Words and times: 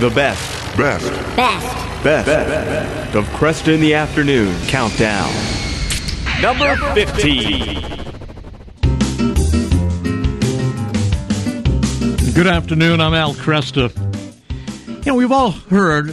The 0.00 0.10
best, 0.10 0.76
Best. 0.76 1.08
Best. 1.36 2.02
best, 2.02 2.26
best 2.26 3.14
of 3.14 3.24
Kresta 3.26 3.72
in 3.72 3.80
the 3.80 3.94
Afternoon 3.94 4.52
Countdown. 4.66 5.32
Number 6.42 6.76
15. 6.94 7.80
Good 12.34 12.46
afternoon. 12.48 13.00
I'm 13.00 13.14
Al 13.14 13.34
Kresta. 13.34 13.94
You 15.06 15.12
know, 15.12 15.14
we've 15.14 15.30
all 15.30 15.52
heard, 15.52 16.12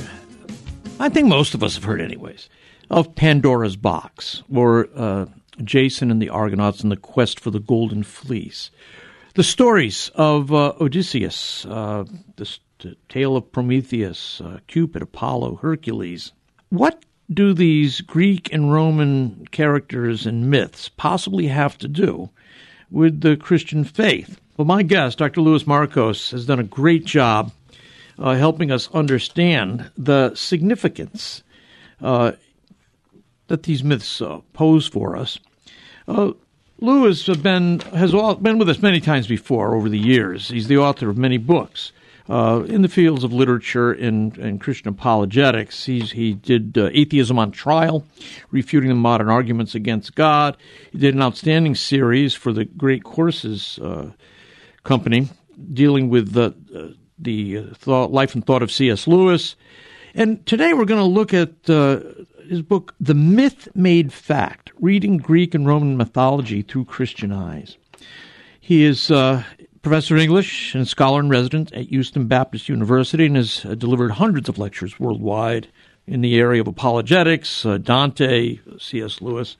I 0.99 1.09
think 1.09 1.27
most 1.27 1.55
of 1.55 1.63
us 1.63 1.73
have 1.73 1.83
heard, 1.83 2.01
anyways, 2.01 2.49
of 2.91 3.15
Pandora's 3.15 3.75
Box 3.75 4.43
or 4.53 4.89
uh, 4.95 5.25
Jason 5.63 6.11
and 6.11 6.21
the 6.21 6.29
Argonauts 6.29 6.81
and 6.81 6.91
the 6.91 6.97
quest 6.97 7.39
for 7.39 7.49
the 7.49 7.59
Golden 7.59 8.03
Fleece. 8.03 8.69
The 9.33 9.43
stories 9.43 10.11
of 10.13 10.53
uh, 10.53 10.73
Odysseus, 10.79 11.65
uh, 11.65 12.03
the, 12.35 12.43
the 12.43 12.57
tale 13.09 13.35
of 13.35 13.51
Prometheus, 13.51 14.41
uh, 14.41 14.59
Cupid, 14.67 15.01
Apollo, 15.01 15.59
Hercules. 15.61 16.31
What 16.69 17.03
do 17.33 17.53
these 17.53 18.01
Greek 18.01 18.51
and 18.51 18.71
Roman 18.71 19.47
characters 19.51 20.25
and 20.25 20.49
myths 20.49 20.89
possibly 20.89 21.47
have 21.47 21.77
to 21.79 21.87
do 21.87 22.29
with 22.89 23.21
the 23.21 23.37
Christian 23.37 23.83
faith? 23.83 24.39
Well, 24.57 24.65
my 24.65 24.83
guest, 24.83 25.17
Dr. 25.17 25.41
Louis 25.41 25.63
Markos, 25.63 26.31
has 26.31 26.45
done 26.45 26.59
a 26.59 26.63
great 26.63 27.05
job 27.05 27.51
uh, 28.19 28.35
helping 28.35 28.71
us 28.71 28.89
understand 28.93 29.89
the 29.97 30.35
significance 30.35 31.43
uh, 32.01 32.33
that 33.47 33.63
these 33.63 33.83
myths 33.83 34.21
uh, 34.21 34.39
pose 34.53 34.87
for 34.87 35.15
us. 35.15 35.39
Uh, 36.07 36.31
Louis 36.79 37.25
has 37.27 37.37
been 37.37 37.79
has 37.79 38.13
all, 38.13 38.35
been 38.35 38.57
with 38.57 38.69
us 38.69 38.81
many 38.81 38.99
times 38.99 39.27
before 39.27 39.75
over 39.75 39.87
the 39.87 39.99
years. 39.99 40.49
He's 40.49 40.67
the 40.67 40.77
author 40.77 41.09
of 41.09 41.17
many 41.17 41.37
books 41.37 41.91
uh, 42.31 42.63
in 42.63 42.81
the 42.81 42.87
fields 42.87 43.25
of 43.25 43.33
literature 43.33 43.91
and, 43.91 44.37
and 44.37 44.61
Christian 44.61 44.87
apologetics. 44.87 45.83
He's, 45.83 46.11
he 46.11 46.33
did 46.33 46.77
uh, 46.77 46.89
Atheism 46.93 47.37
on 47.37 47.51
Trial, 47.51 48.05
refuting 48.51 48.87
the 48.87 48.95
modern 48.95 49.27
arguments 49.27 49.75
against 49.75 50.15
God. 50.15 50.55
He 50.93 50.97
did 50.97 51.13
an 51.13 51.21
outstanding 51.21 51.75
series 51.75 52.33
for 52.33 52.53
the 52.53 52.63
Great 52.63 53.03
Courses 53.03 53.79
uh, 53.79 54.11
Company 54.85 55.27
dealing 55.73 56.09
with 56.09 56.31
the, 56.31 56.55
uh, 56.73 56.95
the 57.19 57.63
thought, 57.73 58.13
life 58.13 58.33
and 58.33 58.45
thought 58.45 58.63
of 58.63 58.71
C.S. 58.71 59.07
Lewis. 59.07 59.57
And 60.15 60.45
today 60.45 60.71
we're 60.71 60.85
going 60.85 61.01
to 61.01 61.05
look 61.05 61.33
at 61.33 61.69
uh, 61.69 61.99
his 62.47 62.61
book, 62.61 62.95
The 63.01 63.13
Myth 63.13 63.67
Made 63.75 64.13
Fact 64.13 64.71
Reading 64.79 65.17
Greek 65.17 65.53
and 65.53 65.67
Roman 65.67 65.97
Mythology 65.97 66.61
Through 66.61 66.85
Christian 66.85 67.33
Eyes. 67.33 67.77
He 68.61 68.85
is 68.85 69.11
uh, 69.11 69.43
professor 69.81 70.15
of 70.15 70.21
English 70.21 70.75
and 70.75 70.87
scholar 70.87 71.19
in 71.19 71.29
residence 71.29 71.71
at 71.73 71.87
Houston 71.87 72.27
Baptist 72.27 72.69
University 72.69 73.25
and 73.25 73.35
has 73.35 73.65
uh, 73.65 73.75
delivered 73.75 74.11
hundreds 74.11 74.47
of 74.47 74.57
lectures 74.57 74.99
worldwide 74.99 75.67
in 76.07 76.21
the 76.21 76.39
area 76.39 76.61
of 76.61 76.67
apologetics, 76.67 77.65
uh, 77.65 77.77
Dante, 77.77 78.59
C.S. 78.79 79.21
Lewis. 79.21 79.57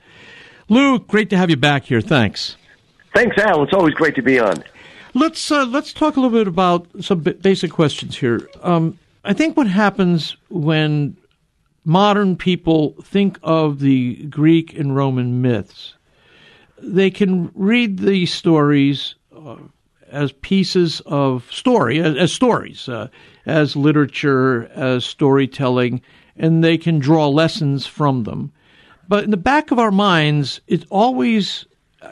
Lou, 0.70 1.00
great 1.00 1.30
to 1.30 1.38
have 1.38 1.50
you 1.50 1.58
back 1.58 1.86
here. 1.86 2.02
Thanks. 2.02 2.56
Thanks, 3.14 3.38
Al. 3.38 3.64
It's 3.64 3.74
always 3.74 3.94
great 3.94 4.16
to 4.16 4.22
be 4.22 4.40
on. 4.40 4.64
Let's 5.14 5.52
uh, 5.52 5.66
let's 5.66 5.92
talk 5.92 6.16
a 6.16 6.22
little 6.22 6.38
bit 6.38 6.48
about 6.48 6.88
some 7.02 7.20
basic 7.20 7.72
questions 7.72 8.18
here. 8.18 8.48
Um, 8.62 8.98
I 9.26 9.34
think 9.34 9.58
what 9.58 9.68
happens 9.68 10.38
when 10.50 11.18
modern 11.84 12.38
people 12.38 12.96
think 13.04 13.38
of 13.44 13.80
the 13.80 14.24
Greek 14.28 14.74
and 14.74 14.96
Roman 14.96 15.42
myths, 15.42 15.96
they 16.82 17.12
can 17.12 17.52
read 17.54 18.00
these 18.00 18.34
stories 18.34 19.16
uh, 19.36 19.58
as 20.12 20.32
pieces 20.32 21.02
of 21.06 21.52
story, 21.52 22.00
as, 22.00 22.16
as 22.16 22.34
stories, 22.34 22.88
uh, 22.88 23.08
as 23.46 23.76
literature, 23.76 24.70
as 24.74 25.06
storytelling, 25.06 26.02
and 26.36 26.64
they 26.64 26.78
can 26.78 27.00
draw 27.00 27.28
lessons 27.28 27.88
from 27.88 28.24
them. 28.24 28.52
But 29.08 29.24
in 29.24 29.32
the 29.32 29.38
back 29.38 29.72
of 29.72 29.80
our 29.80 29.92
minds, 29.92 30.62
it's 30.68 30.86
always, 30.90 31.66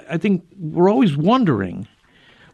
I 0.09 0.17
think, 0.17 0.43
we're 0.57 0.89
always 0.89 1.15
wondering 1.15 1.87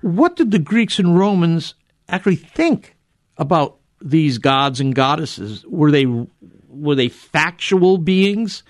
what 0.02 0.36
did 0.36 0.52
the 0.52 0.60
Greeks 0.60 1.00
and 1.00 1.18
Romans 1.18 1.74
actually 2.08 2.36
think 2.36 2.96
about 3.38 3.78
these 4.00 4.38
gods 4.38 4.80
and 4.80 4.94
goddesses? 4.94 5.66
Were 5.68 5.90
they 5.90 6.06
were 6.06 6.96
they 6.96 7.10
factual 7.10 7.98
beings? 7.98 8.64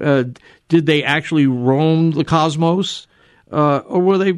Uh, 0.00 0.24
did 0.68 0.86
they 0.86 1.04
actually 1.04 1.46
roam 1.46 2.10
the 2.10 2.24
cosmos, 2.24 3.06
uh, 3.52 3.78
or 3.78 4.00
were 4.00 4.18
they, 4.18 4.32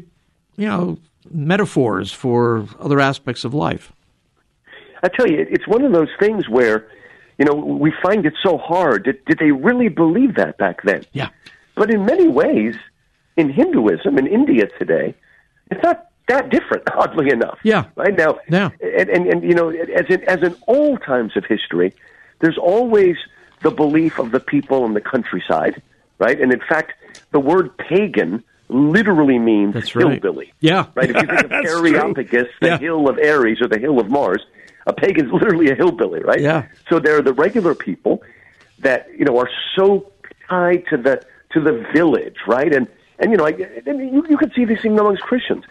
you 0.56 0.66
know, 0.66 0.98
metaphors 1.30 2.12
for 2.12 2.66
other 2.78 3.00
aspects 3.00 3.44
of 3.44 3.54
life? 3.54 3.92
I 5.02 5.08
tell 5.08 5.26
you, 5.28 5.46
it's 5.50 5.66
one 5.66 5.84
of 5.84 5.92
those 5.92 6.08
things 6.20 6.48
where, 6.48 6.88
you 7.38 7.44
know, 7.44 7.54
we 7.54 7.92
find 8.02 8.24
it 8.24 8.34
so 8.42 8.56
hard. 8.58 9.04
Did, 9.04 9.24
did 9.24 9.38
they 9.38 9.50
really 9.50 9.88
believe 9.88 10.36
that 10.36 10.58
back 10.58 10.82
then? 10.82 11.04
Yeah. 11.12 11.30
But 11.74 11.90
in 11.90 12.04
many 12.04 12.28
ways, 12.28 12.76
in 13.36 13.50
Hinduism 13.50 14.18
in 14.18 14.26
India 14.26 14.68
today, 14.78 15.14
it's 15.70 15.82
not 15.82 16.06
that 16.28 16.50
different, 16.50 16.84
oddly 16.94 17.30
enough. 17.30 17.58
Yeah. 17.64 17.86
Right 17.96 18.16
now, 18.16 18.38
Yeah. 18.48 18.70
and, 18.80 19.08
and, 19.08 19.26
and 19.26 19.42
you 19.42 19.54
know, 19.54 19.70
as 19.70 20.06
in, 20.08 20.22
as 20.28 20.42
in 20.42 20.54
all 20.66 20.96
times 20.98 21.36
of 21.36 21.44
history, 21.46 21.92
there's 22.40 22.58
always 22.58 23.16
the 23.62 23.70
belief 23.70 24.18
of 24.18 24.30
the 24.32 24.40
people 24.40 24.84
in 24.84 24.94
the 24.94 25.00
countryside, 25.00 25.80
right? 26.18 26.40
And 26.40 26.52
in 26.52 26.60
fact, 26.60 26.92
the 27.30 27.40
word 27.40 27.76
pagan 27.78 28.44
literally 28.74 29.38
means 29.38 29.74
That's 29.74 29.94
right. 29.94 30.08
hillbilly. 30.20 30.52
Yeah. 30.60 30.86
Right? 30.94 31.10
If 31.10 31.16
you 31.16 31.26
think 31.26 31.42
of. 31.44 31.52
Areopagus, 31.52 32.48
the 32.60 32.66
Yeah. 32.68 32.78
hill 32.78 33.08
of 33.08 33.18
Ares 33.18 33.60
or 33.60 33.68
the 33.68 33.78
hill 33.78 33.98
of 34.00 34.10
Mars, 34.10 34.44
a 34.86 34.92
pagan 34.92 35.26
is 35.26 35.32
literally 35.40 35.70
a 35.70 35.74
hillbilly, 35.74 36.20
right? 36.20 36.40
Yeah. 36.40 36.66
So 36.88 36.98
they're 36.98 37.22
the 37.22 37.32
regular 37.34 37.74
people 37.74 38.22
that, 38.80 39.08
you 39.16 39.24
know, 39.24 39.38
are 39.38 39.50
so 39.76 40.10
tied 40.48 40.84
to 40.90 40.96
the 40.96 41.22
to 41.52 41.60
the 41.60 41.86
village, 41.94 42.36
right? 42.46 42.72
And 42.74 42.88
and 43.18 43.30
you 43.30 43.36
know, 43.36 43.46
I, 43.46 43.50
and 43.86 43.98
you, 44.14 44.26
you 44.28 44.36
can 44.36 44.52
see 44.52 44.64
these 44.64 44.80
things 44.80 44.98
amongst 44.98 45.22
Christians. 45.22 45.64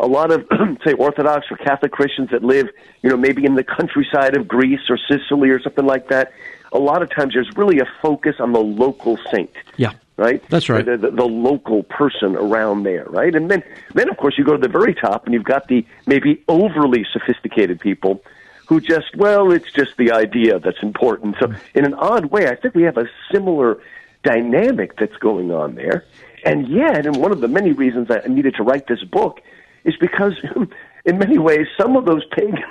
A 0.00 0.06
lot 0.06 0.30
of 0.30 0.46
say 0.84 0.92
Orthodox 0.94 1.46
or 1.50 1.56
Catholic 1.58 1.92
Christians 1.92 2.30
that 2.30 2.42
live, 2.42 2.68
you 3.02 3.10
know, 3.10 3.16
maybe 3.16 3.44
in 3.44 3.54
the 3.54 3.64
countryside 3.64 4.36
of 4.36 4.46
Greece 4.48 4.80
or 4.90 4.98
Sicily 5.08 5.50
or 5.50 5.60
something 5.60 5.86
like 5.86 6.08
that. 6.08 6.32
A 6.72 6.78
lot 6.78 7.02
of 7.02 7.10
times 7.10 7.34
there's 7.34 7.50
really 7.56 7.78
a 7.78 7.86
focus 8.02 8.36
on 8.40 8.52
the 8.52 8.60
local 8.60 9.18
saint 9.32 9.50
Yeah. 9.76 9.92
right? 10.16 10.42
That's 10.48 10.68
right. 10.68 10.84
The, 10.84 10.96
the, 10.96 11.10
the 11.10 11.24
local 11.24 11.82
person 11.84 12.36
around 12.36 12.82
there, 12.84 13.04
right? 13.08 13.34
And 13.34 13.50
then, 13.50 13.62
then 13.94 14.08
of 14.08 14.16
course, 14.16 14.36
you 14.38 14.44
go 14.44 14.52
to 14.52 14.58
the 14.58 14.68
very 14.68 14.94
top, 14.94 15.24
and 15.26 15.34
you've 15.34 15.44
got 15.44 15.68
the 15.68 15.86
maybe 16.06 16.42
overly 16.48 17.06
sophisticated 17.12 17.80
people 17.80 18.22
who 18.66 18.80
just, 18.80 19.16
well, 19.16 19.52
it's 19.52 19.70
just 19.70 19.96
the 19.96 20.10
idea 20.10 20.58
that's 20.58 20.82
important. 20.82 21.36
So, 21.38 21.52
in 21.74 21.84
an 21.84 21.94
odd 21.94 22.26
way, 22.26 22.48
I 22.48 22.56
think 22.56 22.74
we 22.74 22.82
have 22.82 22.98
a 22.98 23.08
similar 23.30 23.78
dynamic 24.24 24.96
that's 24.98 25.16
going 25.18 25.52
on 25.52 25.76
there. 25.76 26.04
And 26.44 26.68
yet, 26.68 27.06
and 27.06 27.16
one 27.16 27.32
of 27.32 27.40
the 27.40 27.48
many 27.48 27.72
reasons 27.72 28.10
I 28.10 28.26
needed 28.26 28.54
to 28.56 28.62
write 28.64 28.88
this 28.88 29.02
book 29.04 29.40
is 29.84 29.94
because, 29.96 30.34
in 31.04 31.18
many 31.18 31.38
ways, 31.38 31.66
some 31.80 31.96
of 31.96 32.06
those 32.06 32.24
pagans 32.26 32.64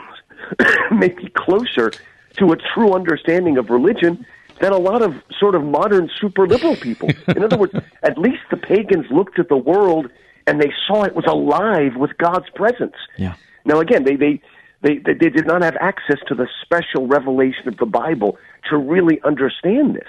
may 0.92 1.10
be 1.10 1.30
closer 1.30 1.92
to 2.38 2.52
a 2.52 2.58
true 2.74 2.94
understanding 2.94 3.58
of 3.58 3.70
religion 3.70 4.26
than 4.62 4.72
a 4.72 4.78
lot 4.78 5.02
of 5.02 5.14
sort 5.40 5.56
of 5.56 5.64
modern 5.64 6.10
super 6.20 6.48
liberal 6.48 6.76
people. 6.76 7.10
In 7.28 7.44
other 7.44 7.58
words, 7.58 7.74
at 8.04 8.18
least 8.18 8.42
the 8.50 8.58
pagans 8.58 9.06
looked 9.12 9.40
at 9.40 9.50
the 9.50 9.58
world 9.58 10.10
and 10.48 10.62
they 10.62 10.72
saw 10.88 11.04
it 11.04 11.16
was 11.16 11.26
alive 11.28 11.96
with 11.96 12.18
God's 12.18 12.50
presence. 12.56 12.96
Yeah. 13.18 13.36
Now, 13.66 13.80
again, 13.80 14.04
they, 14.04 14.16
they, 14.16 14.42
they, 14.82 14.98
they, 14.98 15.14
they 15.14 15.30
did 15.30 15.48
not 15.48 15.64
have 15.64 15.76
access 15.82 16.20
to 16.28 16.36
the 16.36 16.48
special 16.62 17.08
revelation 17.08 17.68
of 17.68 17.78
the 17.78 17.86
Bible 17.86 18.38
to 18.70 18.78
really 18.78 19.20
understand 19.24 19.96
this, 19.96 20.08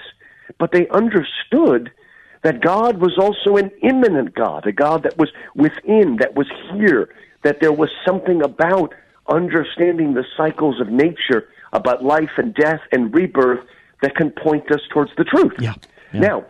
but 0.59 0.71
they 0.71 0.87
understood 0.89 1.91
that 2.43 2.61
God 2.61 2.97
was 2.97 3.17
also 3.17 3.57
an 3.57 3.71
immanent 3.81 4.35
God, 4.35 4.67
a 4.67 4.71
God 4.71 5.03
that 5.03 5.17
was 5.17 5.31
within, 5.55 6.17
that 6.17 6.35
was 6.35 6.47
here, 6.73 7.09
that 7.43 7.59
there 7.59 7.73
was 7.73 7.89
something 8.05 8.43
about 8.43 8.93
understanding 9.29 10.13
the 10.13 10.25
cycles 10.35 10.79
of 10.79 10.89
nature, 10.89 11.47
about 11.73 12.03
life 12.03 12.31
and 12.37 12.53
death 12.53 12.81
and 12.91 13.13
rebirth 13.13 13.65
that 14.01 14.15
can 14.15 14.31
point 14.31 14.71
us 14.71 14.81
towards 14.91 15.11
the 15.17 15.23
truth. 15.23 15.53
Yeah. 15.59 15.73
Yeah. 16.13 16.19
Now, 16.19 16.45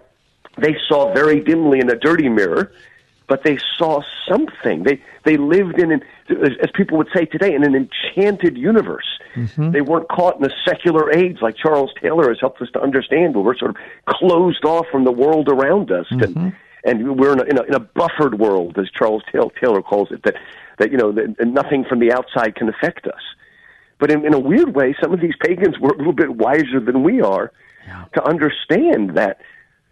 they 0.58 0.76
saw 0.88 1.14
very 1.14 1.40
dimly 1.40 1.80
in 1.80 1.90
a 1.90 1.96
dirty 1.96 2.30
mirror, 2.30 2.72
but 3.28 3.44
they 3.44 3.58
saw 3.78 4.02
something. 4.28 4.84
They 4.84 5.02
they 5.24 5.38
lived 5.38 5.80
in, 5.80 5.92
an, 5.92 6.02
as 6.30 6.70
people 6.74 6.98
would 6.98 7.10
say 7.14 7.26
today, 7.26 7.54
in 7.54 7.64
an 7.64 7.76
enchanted 7.76 8.58
universe. 8.58 9.08
Mm-hmm. 9.36 9.72
They 9.72 9.82
weren't 9.82 10.08
caught 10.08 10.40
in 10.40 10.46
a 10.46 10.54
secular 10.66 11.12
age 11.12 11.40
like 11.42 11.58
Charles 11.58 11.92
Taylor 12.02 12.30
has 12.30 12.40
helped 12.40 12.62
us 12.62 12.70
to 12.72 12.82
understand, 12.82 13.36
where 13.36 13.44
we're 13.44 13.58
sort 13.58 13.72
of 13.72 13.78
closed 14.08 14.64
off 14.66 14.86
from 14.92 15.04
the 15.04 15.12
world 15.12 15.50
around 15.50 15.92
us, 15.92 16.06
and 16.10 16.22
mm-hmm. 16.22 16.50
and 16.86 17.20
we're 17.20 17.34
in 17.34 17.40
a, 17.40 17.44
in 17.44 17.58
a, 17.58 17.64
in 17.64 17.74
a 17.74 17.80
buffered 17.80 18.40
world, 18.40 18.78
as 18.78 18.90
Charles 18.92 19.24
Taylor 19.32 19.82
calls 19.82 20.12
it. 20.12 20.24
That 20.24 20.36
that 20.78 20.92
you 20.92 20.98
know 20.98 21.12
that 21.12 21.36
nothing 21.48 21.86
from 21.88 22.00
the 22.00 22.12
outside 22.12 22.56
can 22.56 22.70
affect 22.70 23.08
us. 23.08 23.22
But 24.00 24.12
in, 24.12 24.26
in 24.26 24.34
a 24.34 24.40
weird 24.40 24.76
way, 24.76 24.96
some 25.02 25.14
of 25.14 25.22
these 25.22 25.34
pagans 25.42 25.80
were 25.80 25.90
a 25.90 25.98
little 25.98 26.14
bit 26.14 26.36
wiser 26.36 26.80
than 26.80 27.04
we 27.04 27.22
are 27.22 27.52
to 28.14 28.24
understand 28.24 29.18
that 29.18 29.40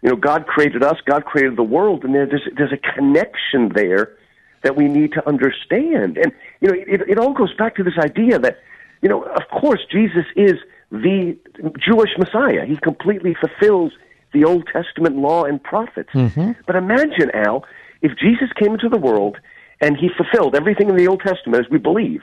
you 0.02 0.10
know 0.10 0.16
God 0.16 0.46
created 0.46 0.82
us, 0.82 0.96
God 1.06 1.24
created 1.24 1.56
the 1.56 1.64
world, 1.64 2.04
and 2.04 2.14
there's 2.14 2.48
there's 2.56 2.72
a 2.72 2.94
connection 2.94 3.70
there 3.74 4.16
that 4.62 4.76
we 4.76 4.88
need 4.88 5.12
to 5.12 5.28
understand. 5.28 6.18
And 6.18 6.32
you 6.60 6.68
know, 6.68 6.74
it, 6.74 7.02
it 7.08 7.18
all 7.18 7.32
goes 7.32 7.54
back 7.54 7.76
to 7.76 7.82
this 7.82 7.98
idea 7.98 8.38
that 8.38 8.58
you 9.02 9.08
know, 9.08 9.22
of 9.22 9.42
course, 9.50 9.80
Jesus 9.90 10.24
is 10.36 10.54
the 10.90 11.36
Jewish 11.78 12.10
Messiah. 12.18 12.64
He 12.64 12.76
completely 12.76 13.34
fulfills 13.34 13.92
the 14.32 14.44
Old 14.44 14.68
Testament 14.72 15.16
law 15.16 15.44
and 15.44 15.62
prophets. 15.62 16.10
Mm-hmm. 16.12 16.52
But 16.66 16.76
imagine, 16.76 17.30
Al, 17.34 17.64
if 18.02 18.12
Jesus 18.18 18.48
came 18.58 18.72
into 18.72 18.88
the 18.88 18.98
world 18.98 19.38
and 19.80 19.96
he 19.96 20.08
fulfilled 20.16 20.54
everything 20.54 20.88
in 20.88 20.96
the 20.96 21.08
Old 21.08 21.20
Testament 21.20 21.64
as 21.64 21.70
we 21.70 21.78
believe. 21.78 22.22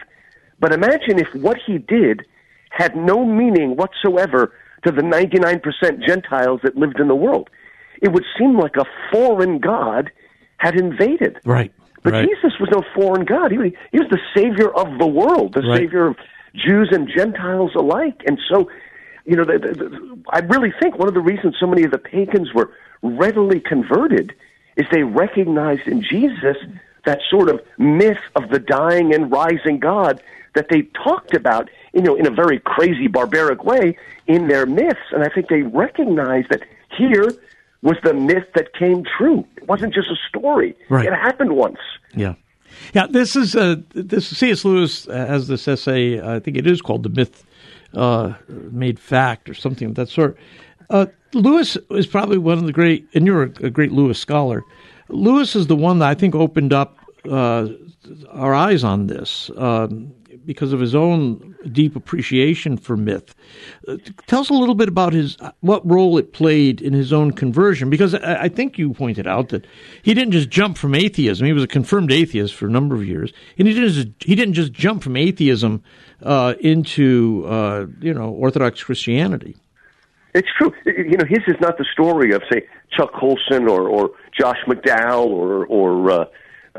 But 0.60 0.74
imagine 0.74 1.20
if 1.20 1.34
what 1.36 1.58
he 1.66 1.78
did 1.78 2.26
had 2.70 2.96
no 2.96 3.26
meaning 3.26 3.76
whatsoever 3.76 4.54
to 4.84 4.92
the 4.92 5.02
99% 5.02 6.06
Gentiles 6.06 6.60
that 6.64 6.76
lived 6.76 7.00
in 7.00 7.08
the 7.08 7.16
world. 7.16 7.50
It 8.02 8.12
would 8.12 8.26
seem 8.38 8.58
like 8.58 8.76
a 8.76 8.86
foreign 9.12 9.60
God 9.60 10.12
had 10.58 10.76
invaded. 10.76 11.40
Right. 11.46 11.72
But 12.04 12.14
right. 12.14 12.28
Jesus 12.28 12.60
was 12.60 12.70
no 12.72 12.84
foreign 12.94 13.26
God. 13.26 13.52
He, 13.52 13.58
he 13.92 14.00
was 14.00 14.10
the 14.10 14.20
Savior 14.36 14.74
of 14.74 15.00
the 15.00 15.08
world, 15.08 15.54
the 15.54 15.62
Right. 15.62 15.80
Savior 15.80 16.08
of 16.08 16.18
Jews 16.54 16.90
and 16.92 17.08
Gentiles 17.08 17.72
alike. 17.76 18.22
And 18.26 18.40
so, 18.50 18.70
you 19.26 19.36
know, 19.36 19.46
the, 19.46 19.58
the, 19.60 19.74
the, 19.74 20.24
I 20.30 20.40
really 20.40 20.74
think 20.82 20.98
one 20.98 21.08
of 21.08 21.14
the 21.14 21.22
reasons 21.22 21.56
so 21.60 21.68
many 21.68 21.84
of 21.84 21.92
the 21.92 21.98
pagans 21.98 22.54
were 22.54 22.72
readily 23.02 23.60
converted 23.60 24.34
is 24.76 24.86
they 24.92 25.04
recognized 25.04 25.88
in 25.88 26.02
Jesus 26.02 26.58
that 27.06 27.20
sort 27.30 27.50
of 27.50 27.62
myth 27.78 28.18
of 28.36 28.50
the 28.50 28.60
dying 28.60 29.14
and 29.14 29.32
rising 29.32 29.80
God 29.80 30.22
that 30.56 30.68
they 30.70 30.84
talked 31.04 31.34
about, 31.34 31.70
you 31.94 32.02
know, 32.02 32.16
in 32.16 32.28
a 32.28 32.32
very 32.32 32.60
crazy, 32.60 33.08
barbaric 33.08 33.64
way 33.64 33.98
in 34.28 34.48
their 34.48 34.66
myths. 34.66 35.00
And 35.12 35.24
I 35.24 35.30
think 35.30 35.50
they 35.50 35.64
recognized 35.64 36.50
that 36.50 36.62
here 36.98 37.34
was 37.82 37.98
the 38.04 38.14
myth 38.14 38.48
that 38.56 38.74
came 38.74 39.04
true. 39.18 39.46
It 39.58 39.68
wasn't 39.68 39.94
just 39.94 40.10
a 40.10 40.16
story. 40.30 40.76
Right. 40.90 41.06
It 41.06 41.14
happened 41.14 41.56
once. 41.56 41.80
Yeah. 42.16 42.36
Yeah, 42.94 43.06
this 43.08 43.36
is 43.36 43.56
uh, 43.56 43.76
this 43.94 44.28
C.S. 44.28 44.66
Lewis 44.66 45.06
has 45.06 45.48
this 45.48 45.68
essay. 45.68 46.20
I 46.20 46.40
think 46.40 46.58
it 46.58 46.66
is 46.66 46.82
called 46.82 47.04
"The 47.04 47.10
Myth 47.10 47.44
uh, 47.94 48.34
Made 48.48 49.00
Fact" 49.00 49.48
or 49.48 49.54
something 49.54 49.90
of 49.90 49.96
that 49.96 50.10
sort. 50.10 50.38
Uh, 50.90 51.06
Lewis 51.34 51.78
is 51.92 52.08
probably 52.08 52.40
one 52.40 52.58
of 52.58 52.66
the 52.66 52.72
great, 52.72 53.08
and 53.14 53.28
you're 53.28 53.44
a, 53.44 53.66
a 53.66 53.70
great 53.70 53.92
Lewis 53.92 54.18
scholar. 54.18 54.64
Lewis 55.14 55.56
is 55.56 55.68
the 55.68 55.76
one 55.76 56.00
that 56.00 56.10
I 56.10 56.16
think 56.16 56.36
opened 56.36 56.74
up 56.74 56.98
uh, 57.30 57.68
our 58.30 58.54
eyes 58.54 58.84
on 58.84 59.08
this 59.08 59.50
um, 59.58 60.14
because 60.46 60.74
of 60.74 60.80
his 60.80 60.94
own 60.94 61.56
deep 61.72 61.96
appreciation 61.96 62.76
for 62.76 62.98
myth. 62.98 63.34
Uh, 63.88 63.98
tell 64.28 64.42
us 64.42 64.50
a 64.50 64.54
little 64.54 64.76
bit 64.76 64.90
about 64.90 65.14
his 65.14 65.38
what 65.62 65.90
role 65.90 66.18
it 66.18 66.34
played 66.34 66.82
in 66.82 66.94
his 66.94 67.14
own 67.14 67.32
conversion, 67.32 67.90
because 67.90 68.14
I, 68.16 68.44
I 68.44 68.50
think 68.50 68.78
you 68.78 68.94
pointed 68.94 69.28
out 69.28 69.50
that 69.50 69.66
he 70.02 70.14
didn't 70.14 70.34
just 70.34 70.50
jump 70.50 70.78
from 70.78 70.96
atheism; 70.96 71.46
he 71.46 71.54
was 71.54 71.64
a 71.64 71.68
confirmed 71.68 72.12
atheist 72.12 72.54
for 72.54 72.68
a 72.68 72.72
number 72.72 72.96
of 72.96 73.06
years, 73.06 73.32
and 73.58 73.68
he 73.68 73.74
didn't 73.74 73.92
just, 73.92 74.08
he 74.20 74.36
didn't 74.36 74.56
just 74.56 74.74
jump 74.74 75.04
from 75.04 75.16
atheism 75.16 75.82
uh, 76.22 76.56
into 76.60 77.46
uh, 77.48 77.86
you 78.02 78.14
know 78.14 78.30
Orthodox 78.30 78.84
Christianity. 78.84 79.56
It's 80.34 80.48
true. 80.58 80.74
You 80.86 81.18
know, 81.18 81.26
his 81.30 81.44
is 81.48 81.60
not 81.62 81.78
the 81.78 81.86
story 81.94 82.34
of, 82.34 82.42
say, 82.52 82.68
Chuck 82.92 83.14
Colson 83.14 83.70
or, 83.70 83.88
or 83.88 84.10
Josh 84.38 84.60
McDowell 84.66 85.28
or, 85.28 85.66
or 85.66 86.12
uh, 86.12 86.26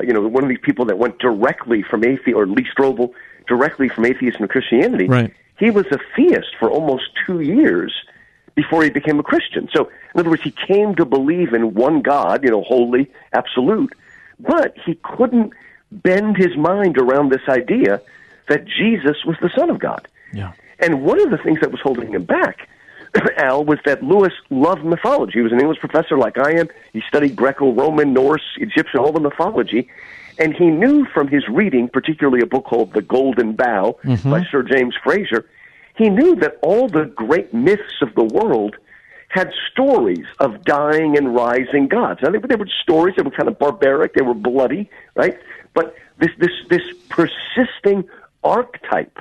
you 0.03 0.13
know, 0.13 0.27
one 0.27 0.43
of 0.43 0.49
these 0.49 0.59
people 0.63 0.85
that 0.87 0.99
went 0.99 1.19
directly 1.19 1.83
from 1.83 2.05
atheism, 2.05 2.37
or 2.37 2.47
Lee 2.47 2.67
Strobel, 2.77 3.13
directly 3.47 3.89
from 3.89 4.05
atheism 4.05 4.41
to 4.41 4.49
Christianity. 4.49 5.07
Right. 5.07 5.33
He 5.59 5.71
was 5.71 5.87
a 5.93 5.99
theist 6.17 6.57
for 6.59 6.71
almost 6.71 7.05
two 7.27 7.41
years 7.41 7.93
before 8.55 8.83
he 8.83 8.91
became 8.91 9.19
a 9.19 9.23
Christian. 9.23 9.69
So, 9.73 9.91
in 10.15 10.21
other 10.21 10.31
words, 10.31 10.43
he 10.43 10.53
came 10.53 10.95
to 10.97 11.05
believe 11.05 11.55
in 11.55 11.75
one 11.75 12.03
God, 12.03 12.45
you 12.45 12.51
know, 12.51 12.63
holy, 12.63 13.11
absolute, 13.33 13.93
but 14.39 14.77
he 14.85 14.95
couldn't 15.03 15.53
bend 15.91 16.37
his 16.37 16.57
mind 16.57 16.99
around 16.99 17.31
this 17.31 17.43
idea 17.49 18.01
that 18.49 18.65
Jesus 18.65 19.25
was 19.25 19.37
the 19.41 19.51
Son 19.57 19.71
of 19.71 19.79
God. 19.79 20.07
Yeah. 20.33 20.53
And 20.81 21.03
one 21.03 21.21
of 21.21 21.31
the 21.31 21.39
things 21.39 21.61
that 21.61 21.71
was 21.71 21.81
holding 21.81 22.13
him 22.13 22.25
back, 22.25 22.69
Al, 23.37 23.65
was 23.65 23.79
that 23.85 24.03
Lewis 24.03 24.33
loved 24.51 24.85
mythology. 24.85 25.35
He 25.35 25.41
was 25.41 25.53
an 25.53 25.61
English 25.61 25.79
professor 25.79 26.17
like 26.19 26.39
I 26.39 26.59
am. 26.59 26.69
He 26.93 27.03
studied 27.09 27.37
Greco 27.37 27.73
Roman, 27.73 28.13
Norse, 28.13 28.57
Egyptian, 28.59 29.01
all 29.01 29.13
the 29.13 29.21
mythology. 29.21 29.89
And 30.39 30.55
he 30.55 30.67
knew 30.67 31.07
from 31.07 31.29
his 31.29 31.49
reading, 31.49 31.89
particularly 31.89 32.41
a 32.41 32.47
book 32.47 32.65
called 32.65 32.93
The 32.93 33.03
Golden 33.03 33.53
Bough 33.53 33.99
mm-hmm. 34.05 34.31
by 34.31 34.45
Sir 34.51 34.63
James 34.63 34.95
Frazer, 35.03 35.47
he 35.97 36.09
knew 36.09 36.35
that 36.37 36.59
all 36.63 36.89
the 36.89 37.05
great 37.05 37.55
myths 37.55 38.03
of 38.03 38.15
the 38.17 38.25
world 38.25 38.77
had 39.29 39.53
stories 39.71 40.25
of 40.41 40.65
dying 40.65 41.17
and 41.17 41.35
rising 41.35 41.89
gods. 41.89 42.21
Now, 42.23 42.31
they, 42.31 42.39
they 42.39 42.57
were 42.57 42.69
stories, 42.83 43.15
that 43.17 43.25
were 43.25 43.31
kind 43.31 43.49
of 43.49 43.59
barbaric, 43.59 44.15
they 44.15 44.23
were 44.23 44.35
bloody, 44.35 44.91
right? 45.15 45.39
But 45.73 45.95
this, 46.19 46.31
this, 46.39 46.53
this 46.69 46.83
persisting 47.09 48.09
archetype 48.43 49.19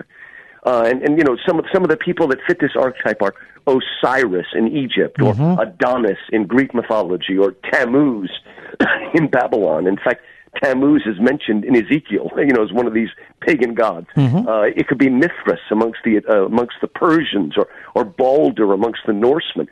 uh, 0.65 0.83
and, 0.85 1.01
and 1.01 1.17
you 1.17 1.23
know 1.23 1.37
some 1.45 1.59
of 1.59 1.65
some 1.73 1.83
of 1.83 1.89
the 1.89 1.97
people 1.97 2.27
that 2.27 2.39
fit 2.47 2.59
this 2.59 2.75
archetype 2.75 3.21
are 3.21 3.33
Osiris 3.67 4.47
in 4.53 4.67
Egypt, 4.67 5.21
or 5.21 5.33
Adonis 5.61 6.17
in 6.31 6.45
Greek 6.45 6.73
mythology, 6.73 7.37
or 7.37 7.53
Tammuz 7.71 8.31
in 9.13 9.27
Babylon. 9.27 9.87
In 9.87 9.97
fact, 9.97 10.21
Tammuz 10.61 11.03
is 11.05 11.19
mentioned 11.19 11.63
in 11.63 11.75
Ezekiel, 11.75 12.29
you 12.37 12.53
know, 12.53 12.63
as 12.63 12.71
one 12.71 12.87
of 12.87 12.93
these 12.93 13.09
pagan 13.41 13.73
gods. 13.73 14.07
Uh, 14.47 14.61
it 14.63 14.87
could 14.87 14.97
be 14.97 15.09
Mithras 15.09 15.59
amongst 15.71 15.99
the 16.03 16.21
uh, 16.29 16.45
amongst 16.45 16.75
the 16.81 16.87
Persians, 16.87 17.53
or 17.57 17.67
or 17.95 18.03
Balder 18.03 18.73
amongst 18.73 19.01
the 19.05 19.13
Norsemen. 19.13 19.67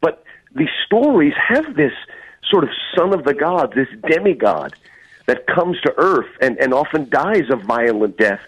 But 0.00 0.24
these 0.54 0.68
stories 0.86 1.34
have 1.48 1.74
this 1.76 1.92
sort 2.50 2.64
of 2.64 2.70
son 2.96 3.14
of 3.14 3.24
the 3.24 3.34
gods, 3.34 3.72
this 3.74 3.88
demigod 4.08 4.74
that 5.26 5.46
comes 5.46 5.80
to 5.80 5.94
earth 5.96 6.30
and, 6.40 6.58
and 6.58 6.74
often 6.74 7.08
dies 7.08 7.44
a 7.50 7.56
violent 7.56 8.18
death, 8.18 8.40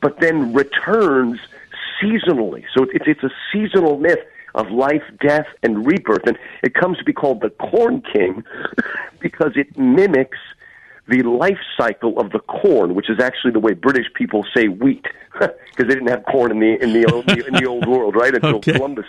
but 0.00 0.20
then 0.20 0.52
returns 0.52 1.38
seasonally. 2.02 2.64
So 2.76 2.84
it's, 2.92 3.06
it's 3.06 3.22
a 3.22 3.30
seasonal 3.52 3.98
myth 3.98 4.18
of 4.54 4.70
life, 4.70 5.02
death, 5.20 5.46
and 5.62 5.86
rebirth. 5.86 6.26
And 6.26 6.38
it 6.62 6.74
comes 6.74 6.98
to 6.98 7.04
be 7.04 7.12
called 7.12 7.40
the 7.42 7.50
Corn 7.50 8.02
King 8.12 8.44
because 9.20 9.52
it 9.56 9.76
mimics 9.78 10.38
the 11.08 11.22
life 11.22 11.58
cycle 11.76 12.18
of 12.18 12.32
the 12.32 12.40
corn, 12.40 12.94
which 12.94 13.08
is 13.08 13.20
actually 13.20 13.52
the 13.52 13.60
way 13.60 13.74
British 13.74 14.06
people 14.14 14.44
say 14.56 14.66
wheat, 14.68 15.06
because 15.38 15.52
they 15.76 15.84
didn't 15.94 16.08
have 16.08 16.24
corn 16.24 16.50
in 16.50 16.58
the 16.58 16.82
in 16.82 16.92
the 16.92 17.06
old, 17.12 17.30
in 17.30 17.54
the 17.54 17.66
old 17.66 17.86
world, 17.86 18.16
right? 18.16 18.34
Until 18.34 18.56
Okay. 18.56 18.72
Columbus. 18.72 19.04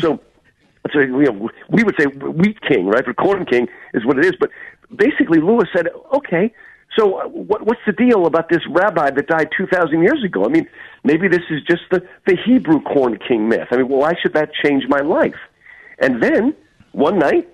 So, 0.00 0.20
so 0.92 0.98
you 0.98 1.06
know, 1.06 1.48
we 1.68 1.84
would 1.84 1.94
say 1.98 2.06
wheat 2.06 2.60
king, 2.62 2.86
right? 2.86 3.04
But 3.06 3.16
corn 3.16 3.44
king 3.46 3.68
is 3.94 4.04
what 4.04 4.18
it 4.18 4.24
is. 4.24 4.32
But 4.40 4.50
basically, 4.94 5.40
Lewis 5.40 5.68
said, 5.74 5.88
okay. 6.14 6.52
So, 6.96 7.18
uh, 7.20 7.28
what, 7.28 7.66
what's 7.66 7.80
the 7.86 7.92
deal 7.92 8.26
about 8.26 8.48
this 8.48 8.62
rabbi 8.68 9.10
that 9.10 9.26
died 9.26 9.50
2,000 9.56 10.02
years 10.02 10.24
ago? 10.24 10.44
I 10.44 10.48
mean, 10.48 10.66
maybe 11.04 11.28
this 11.28 11.42
is 11.50 11.62
just 11.62 11.82
the, 11.90 12.02
the 12.26 12.36
Hebrew 12.44 12.80
corn 12.80 13.18
king 13.18 13.48
myth. 13.48 13.68
I 13.70 13.76
mean, 13.76 13.88
well, 13.88 14.00
why 14.00 14.14
should 14.20 14.32
that 14.34 14.50
change 14.64 14.84
my 14.88 15.00
life? 15.00 15.36
And 15.98 16.22
then, 16.22 16.54
one 16.92 17.18
night, 17.18 17.48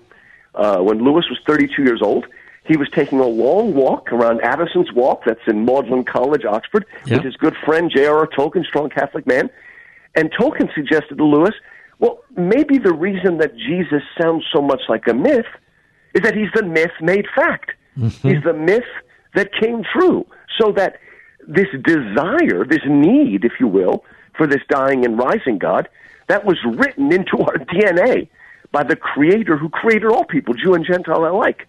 uh, 0.55 0.79
when 0.79 1.03
Lewis 1.03 1.25
was 1.29 1.39
32 1.45 1.83
years 1.83 2.01
old, 2.01 2.25
he 2.63 2.77
was 2.77 2.87
taking 2.91 3.19
a 3.19 3.27
long 3.27 3.75
walk 3.75 4.11
around 4.11 4.41
Addison's 4.41 4.91
Walk, 4.93 5.23
that's 5.25 5.39
in 5.47 5.65
Magdalen 5.65 6.05
College, 6.05 6.45
Oxford, 6.45 6.85
Yeah. 7.05 7.17
with 7.17 7.25
his 7.25 7.35
good 7.35 7.55
friend 7.65 7.91
J.R.R. 7.93 8.27
Tolkien, 8.27 8.65
strong 8.65 8.89
Catholic 8.89 9.27
man. 9.27 9.49
And 10.15 10.31
Tolkien 10.31 10.73
suggested 10.73 11.17
to 11.17 11.23
Lewis, 11.25 11.53
well, 11.99 12.23
maybe 12.35 12.77
the 12.77 12.93
reason 12.93 13.37
that 13.39 13.55
Jesus 13.55 14.01
sounds 14.19 14.45
so 14.53 14.61
much 14.61 14.81
like 14.89 15.07
a 15.07 15.13
myth 15.13 15.45
is 16.13 16.21
that 16.23 16.35
he's 16.35 16.49
the 16.55 16.63
myth 16.63 16.91
made 17.01 17.25
fact. 17.35 17.71
He's 18.23 18.43
the 18.43 18.53
myth 18.53 18.83
that 19.35 19.51
came 19.53 19.83
true. 19.83 20.25
So 20.59 20.71
that 20.73 20.99
this 21.47 21.67
desire, 21.83 22.65
this 22.65 22.81
need, 22.87 23.45
if 23.45 23.53
you 23.59 23.67
will, 23.67 24.03
for 24.37 24.47
this 24.47 24.61
dying 24.69 25.05
and 25.05 25.17
rising 25.17 25.57
God, 25.57 25.87
that 26.27 26.45
was 26.45 26.57
written 26.65 27.13
into 27.13 27.37
our 27.37 27.57
DNA 27.57 28.29
by 28.71 28.83
the 28.83 28.95
Creator 28.95 29.57
who 29.57 29.69
created 29.69 30.07
all 30.07 30.25
people, 30.25 30.53
Jew 30.53 30.73
and 30.73 30.85
Gentile 30.85 31.25
alike. 31.25 31.67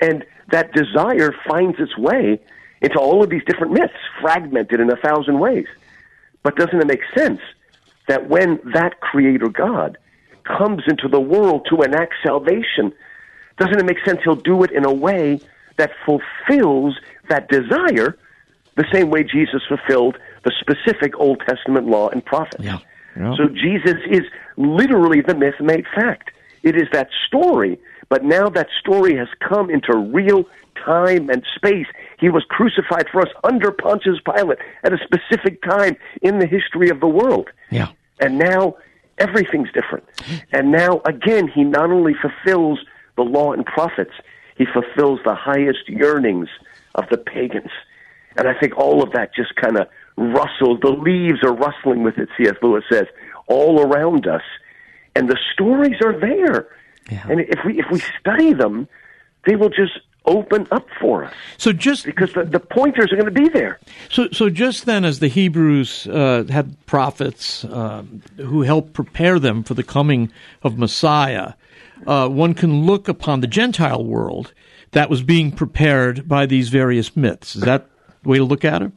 And 0.00 0.24
that 0.50 0.72
desire 0.72 1.34
finds 1.46 1.78
its 1.78 1.96
way 1.98 2.40
into 2.80 2.98
all 2.98 3.22
of 3.22 3.30
these 3.30 3.42
different 3.46 3.72
myths, 3.72 3.92
fragmented 4.20 4.80
in 4.80 4.90
a 4.90 4.96
thousand 4.96 5.40
ways. 5.40 5.66
But 6.42 6.56
doesn't 6.56 6.80
it 6.80 6.86
make 6.86 7.02
sense 7.16 7.40
that 8.06 8.28
when 8.28 8.60
that 8.72 9.00
Creator 9.00 9.48
God 9.48 9.98
comes 10.44 10.82
into 10.88 11.08
the 11.08 11.20
world 11.20 11.66
to 11.70 11.82
enact 11.82 12.14
salvation, 12.24 12.92
doesn't 13.58 13.78
it 13.78 13.84
make 13.84 13.98
sense 14.04 14.20
he'll 14.24 14.36
do 14.36 14.62
it 14.62 14.70
in 14.70 14.84
a 14.84 14.92
way 14.92 15.40
that 15.78 15.90
fulfills 16.04 16.98
that 17.28 17.48
desire 17.48 18.16
the 18.76 18.84
same 18.92 19.10
way 19.10 19.24
Jesus 19.24 19.62
fulfilled 19.66 20.18
the 20.44 20.52
specific 20.60 21.18
Old 21.18 21.42
Testament 21.48 21.86
law 21.86 22.08
and 22.08 22.24
prophets? 22.24 22.62
Yeah. 22.62 22.78
Yeah. 23.16 23.34
So 23.36 23.48
Jesus 23.48 23.96
is 24.08 24.22
literally 24.56 25.20
the 25.20 25.34
myth 25.34 25.60
made 25.60 25.84
fact. 25.94 26.30
It 26.62 26.76
is 26.76 26.88
that 26.92 27.08
story, 27.26 27.78
but 28.08 28.24
now 28.24 28.48
that 28.50 28.68
story 28.78 29.16
has 29.16 29.28
come 29.40 29.70
into 29.70 29.96
real 29.96 30.44
time 30.84 31.28
and 31.28 31.44
space. 31.54 31.86
He 32.18 32.28
was 32.28 32.44
crucified 32.48 33.06
for 33.10 33.20
us 33.20 33.28
under 33.44 33.70
Pontius 33.70 34.18
Pilate 34.24 34.58
at 34.84 34.92
a 34.92 34.98
specific 34.98 35.62
time 35.62 35.96
in 36.22 36.38
the 36.38 36.46
history 36.46 36.88
of 36.88 37.00
the 37.00 37.08
world. 37.08 37.48
Yeah. 37.70 37.88
And 38.20 38.38
now 38.38 38.76
everything's 39.18 39.70
different. 39.72 40.04
And 40.52 40.70
now, 40.70 41.00
again, 41.04 41.48
he 41.48 41.64
not 41.64 41.90
only 41.90 42.14
fulfills 42.14 42.80
the 43.16 43.22
law 43.22 43.52
and 43.52 43.66
prophets, 43.66 44.12
he 44.58 44.66
fulfills 44.66 45.20
the 45.24 45.34
highest 45.34 45.88
yearnings 45.88 46.48
of 46.94 47.04
the 47.10 47.16
pagans. 47.16 47.70
And 48.36 48.48
I 48.48 48.58
think 48.58 48.76
all 48.76 49.02
of 49.02 49.12
that 49.12 49.34
just 49.34 49.54
kind 49.56 49.78
of 49.78 49.88
rustles. 50.16 50.80
The 50.80 50.90
leaves 50.90 51.42
are 51.42 51.52
rustling 51.52 52.02
with 52.02 52.18
it, 52.18 52.28
C.S. 52.36 52.56
Lewis 52.60 52.84
says, 52.90 53.06
all 53.46 53.80
around 53.80 54.26
us. 54.26 54.42
And 55.14 55.28
the 55.28 55.38
stories 55.52 55.96
are 56.04 56.18
there. 56.18 56.68
Yeah. 57.10 57.26
And 57.28 57.40
if 57.40 57.60
we 57.64 57.78
if 57.78 57.86
we 57.90 58.00
study 58.20 58.52
them, 58.52 58.86
they 59.46 59.56
will 59.56 59.70
just 59.70 59.98
open 60.28 60.68
up 60.70 60.86
for 61.00 61.24
us 61.24 61.34
So 61.56 61.72
just 61.72 62.04
because 62.04 62.32
the, 62.34 62.44
the 62.44 62.60
pointers 62.60 63.12
are 63.12 63.16
going 63.16 63.34
to 63.34 63.40
be 63.42 63.48
there. 63.48 63.80
So, 64.10 64.28
so 64.30 64.50
just 64.50 64.86
then, 64.86 65.04
as 65.04 65.18
the 65.18 65.28
Hebrews 65.28 66.06
uh, 66.06 66.44
had 66.48 66.76
prophets 66.86 67.64
uh, 67.64 68.04
who 68.36 68.62
helped 68.62 68.92
prepare 68.92 69.38
them 69.38 69.62
for 69.62 69.74
the 69.74 69.82
coming 69.82 70.30
of 70.62 70.78
Messiah, 70.78 71.54
uh, 72.06 72.28
one 72.28 72.54
can 72.54 72.84
look 72.84 73.08
upon 73.08 73.40
the 73.40 73.46
Gentile 73.46 74.04
world 74.04 74.52
that 74.92 75.10
was 75.10 75.22
being 75.22 75.50
prepared 75.50 76.28
by 76.28 76.46
these 76.46 76.68
various 76.68 77.16
myths. 77.16 77.56
Is 77.56 77.62
that 77.62 77.86
the 78.22 78.28
way 78.28 78.38
to 78.38 78.44
look 78.44 78.64
at 78.64 78.82
it? 78.82 78.92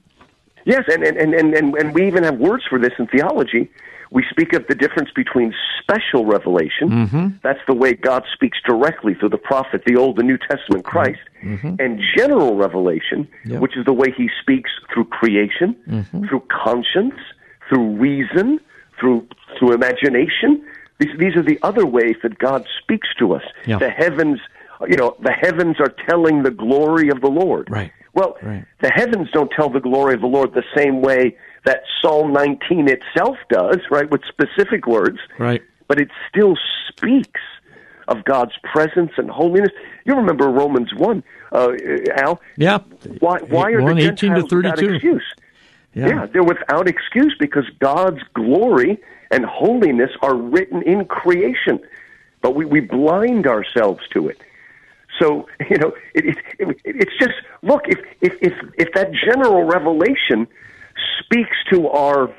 Yes, 0.66 0.84
and, 0.88 1.04
and, 1.04 1.18
and, 1.18 1.54
and, 1.56 1.76
and 1.76 1.94
we 1.94 2.06
even 2.08 2.24
have 2.24 2.38
words 2.38 2.64
for 2.70 2.78
this 2.78 2.92
in 3.00 3.08
theology. 3.08 3.72
We 4.12 4.25
speak 4.30 4.51
of 4.53 4.68
the 4.68 4.75
difference 4.75 5.10
between 5.15 5.53
special 5.82 6.25
revelation, 6.25 6.89
mm-hmm. 6.89 7.27
that's 7.41 7.62
the 7.65 7.74
way 7.74 7.94
God 7.94 8.24
speaks 8.34 8.58
directly 8.68 9.13
through 9.15 9.30
the 9.30 9.38
prophet, 9.38 9.84
the 9.86 9.96
Old 9.96 10.20
and 10.20 10.27
New 10.27 10.38
Testament 10.38 10.84
Christ, 10.84 11.22
mm-hmm. 11.41 11.75
and 11.80 12.00
general 12.18 12.56
revelation, 12.58 13.27
Yep. 13.46 13.62
which 13.62 13.77
is 13.77 13.86
the 13.86 13.94
way 13.94 14.12
he 14.15 14.30
speaks 14.41 14.70
through 14.94 15.06
creation, 15.06 15.75
mm-hmm. 15.88 16.27
through 16.27 16.44
conscience, 16.51 17.15
through 17.70 17.96
reason, 17.96 18.60
through, 19.00 19.25
through 19.58 19.72
imagination. 19.74 20.62
These, 21.00 21.18
these 21.18 21.36
are 21.38 21.41
the 21.41 21.58
other 21.63 21.86
ways 21.86 22.15
that 22.22 22.38
God 22.38 22.65
speaks 22.84 23.08
to 23.20 23.34
us. 23.34 23.44
Yeah. 23.65 23.80
The 23.80 23.89
heavens, 23.89 24.39
you 24.89 24.98
know, 24.98 25.15
the 25.24 25.32
heavens 25.32 25.77
are 25.80 25.94
telling 26.10 26.44
the 26.44 26.51
glory 26.51 27.10
of 27.10 27.22
the 27.22 27.30
Lord. 27.30 27.70
Right. 27.72 27.91
Well, 28.13 28.36
Right. 28.44 28.65
the 28.82 28.91
heavens 28.94 29.30
don't 29.32 29.50
tell 29.51 29.70
the 29.70 29.80
glory 29.80 30.15
of 30.15 30.22
the 30.22 30.27
Lord 30.27 30.53
the 30.53 30.65
same 30.75 31.01
way 31.01 31.38
that 31.65 31.84
Psalm 32.01 32.34
19 32.34 32.88
itself 32.88 33.38
does, 33.50 33.80
right, 33.89 34.10
with 34.10 34.22
specific 34.27 34.88
words. 34.88 35.20
Right. 35.38 35.62
But 35.88 36.00
it 36.00 36.10
still 36.30 36.58
speaks 36.88 37.41
of 38.08 38.24
God's 38.25 38.53
presence 38.63 39.12
and 39.18 39.30
holiness. 39.30 39.72
You 40.06 40.15
remember 40.15 40.48
Romans 40.48 40.94
1, 40.94 41.24
uh, 41.51 41.72
Al? 42.15 42.41
Yeah. 42.58 42.80
Why, 43.20 43.39
why 43.39 43.72
are 43.72 43.82
1, 43.82 43.96
the 43.96 44.01
18 44.03 44.15
to 44.15 44.15
Gentiles 44.15 44.53
without 44.53 44.80
32. 44.80 44.96
excuse? 44.96 45.24
Yeah. 45.94 46.25
they're 46.27 46.44
without 46.44 46.88
excuse 46.88 47.36
because 47.38 47.65
God's 47.80 48.22
glory 48.34 48.98
and 49.30 49.46
holiness 49.46 50.12
are 50.22 50.36
written 50.36 50.82
in 50.84 51.06
creation. 51.06 51.80
But 52.41 52.56
we, 52.56 52.65
we 52.65 52.80
blind 52.80 53.46
ourselves 53.46 54.01
to 54.13 54.30
it. 54.30 54.41
So 55.20 55.48
you 55.70 55.77
know, 55.77 55.94
it, 56.13 56.25
it, 56.25 56.38
it, 56.60 56.77
it's 56.84 57.18
just 57.20 57.36
look 57.62 57.84
if, 57.88 58.00
if 58.22 58.34
if 58.41 58.53
if 58.77 58.94
that 58.94 59.12
general 59.13 59.63
revelation 59.63 60.48
speaks 61.24 61.56
to 61.72 61.88
our 61.90 62.34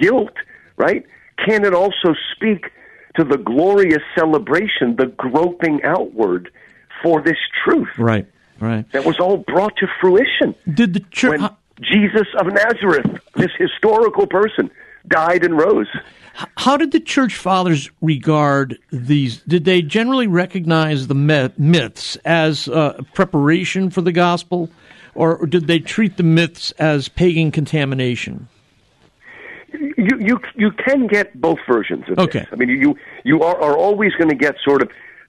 guilt, 0.00 0.32
right? 0.76 1.04
Can 1.44 1.64
it 1.64 1.74
also 1.74 2.14
speak 2.34 2.70
to 3.16 3.24
the 3.24 3.38
glorious 3.38 4.02
celebration, 4.14 4.96
the 4.96 5.06
groping 5.06 5.82
outward 5.84 6.50
for 7.02 7.22
this 7.22 7.38
truth 7.64 7.88
Right. 7.98 8.26
Right. 8.58 8.90
that 8.92 9.04
was 9.04 9.18
all 9.18 9.38
brought 9.38 9.76
to 9.76 9.86
fruition 10.00 10.54
Did 10.72 10.94
the 10.94 11.00
church? 11.10 11.40
when 11.40 11.50
Jesus 11.82 12.26
of 12.38 12.46
Nazareth, 12.46 13.20
this 13.34 13.50
historical 13.58 14.26
person, 14.26 14.70
died 15.08 15.44
and 15.44 15.58
rose? 15.58 15.88
How 16.56 16.76
did 16.76 16.92
the 16.92 17.00
church 17.00 17.34
fathers 17.36 17.90
regard 18.02 18.78
these? 18.90 19.38
Did 19.42 19.64
they 19.64 19.80
generally 19.82 20.26
recognize 20.26 21.06
the 21.06 21.14
myths 21.14 22.16
as 22.24 22.68
uh, 22.68 23.02
preparation 23.14 23.88
for 23.90 24.02
the 24.02 24.12
gospel, 24.12 24.70
or 25.16 25.46
did 25.46 25.66
they 25.66 25.78
treat 25.80 26.16
the 26.16 26.22
myths 26.22 26.70
as 26.78 27.08
pagan 27.08 27.50
contamination? 27.50 28.48
you 29.72 30.16
you 30.20 30.40
you 30.54 30.70
can 30.72 31.06
get 31.06 31.38
both 31.40 31.58
versions 31.68 32.04
of 32.08 32.18
Okay. 32.18 32.40
this. 32.40 32.48
I 32.52 32.56
mean, 32.56 32.68
you 32.68 32.96
you 33.24 33.42
are, 33.42 33.56
are 33.60 33.76
always 33.76 34.12
going 34.14 34.30
to 34.30 34.36
get 34.36 34.54
sort 34.64 34.82
of 34.82 34.88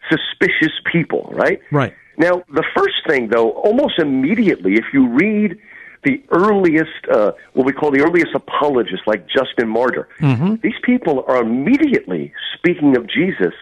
suspicious 0.10 0.72
people, 0.91 1.29
right? 1.34 1.60
Right. 1.72 1.94
Now, 2.17 2.44
the 2.51 2.63
first 2.75 2.96
thing, 3.08 3.27
though, 3.29 3.51
almost 3.51 4.00
immediately, 4.00 4.75
if 4.75 4.86
you 4.94 5.08
read 5.08 5.58
the 6.03 6.24
earliest, 6.32 6.91
uh, 7.12 7.34
what 7.53 7.65
we 7.65 7.74
call 7.74 7.91
the 7.91 8.01
earliest 8.01 8.34
apologists, 8.34 9.06
like 9.06 9.27
Justin 9.27 9.67
Martyr, 9.67 10.08
Mm-hmm. 10.20 10.56
these 10.63 10.79
people 10.84 11.25
are 11.27 11.38
immediately 11.41 12.34
speaking 12.56 12.96
of 12.96 13.08
Jesus 13.08 13.53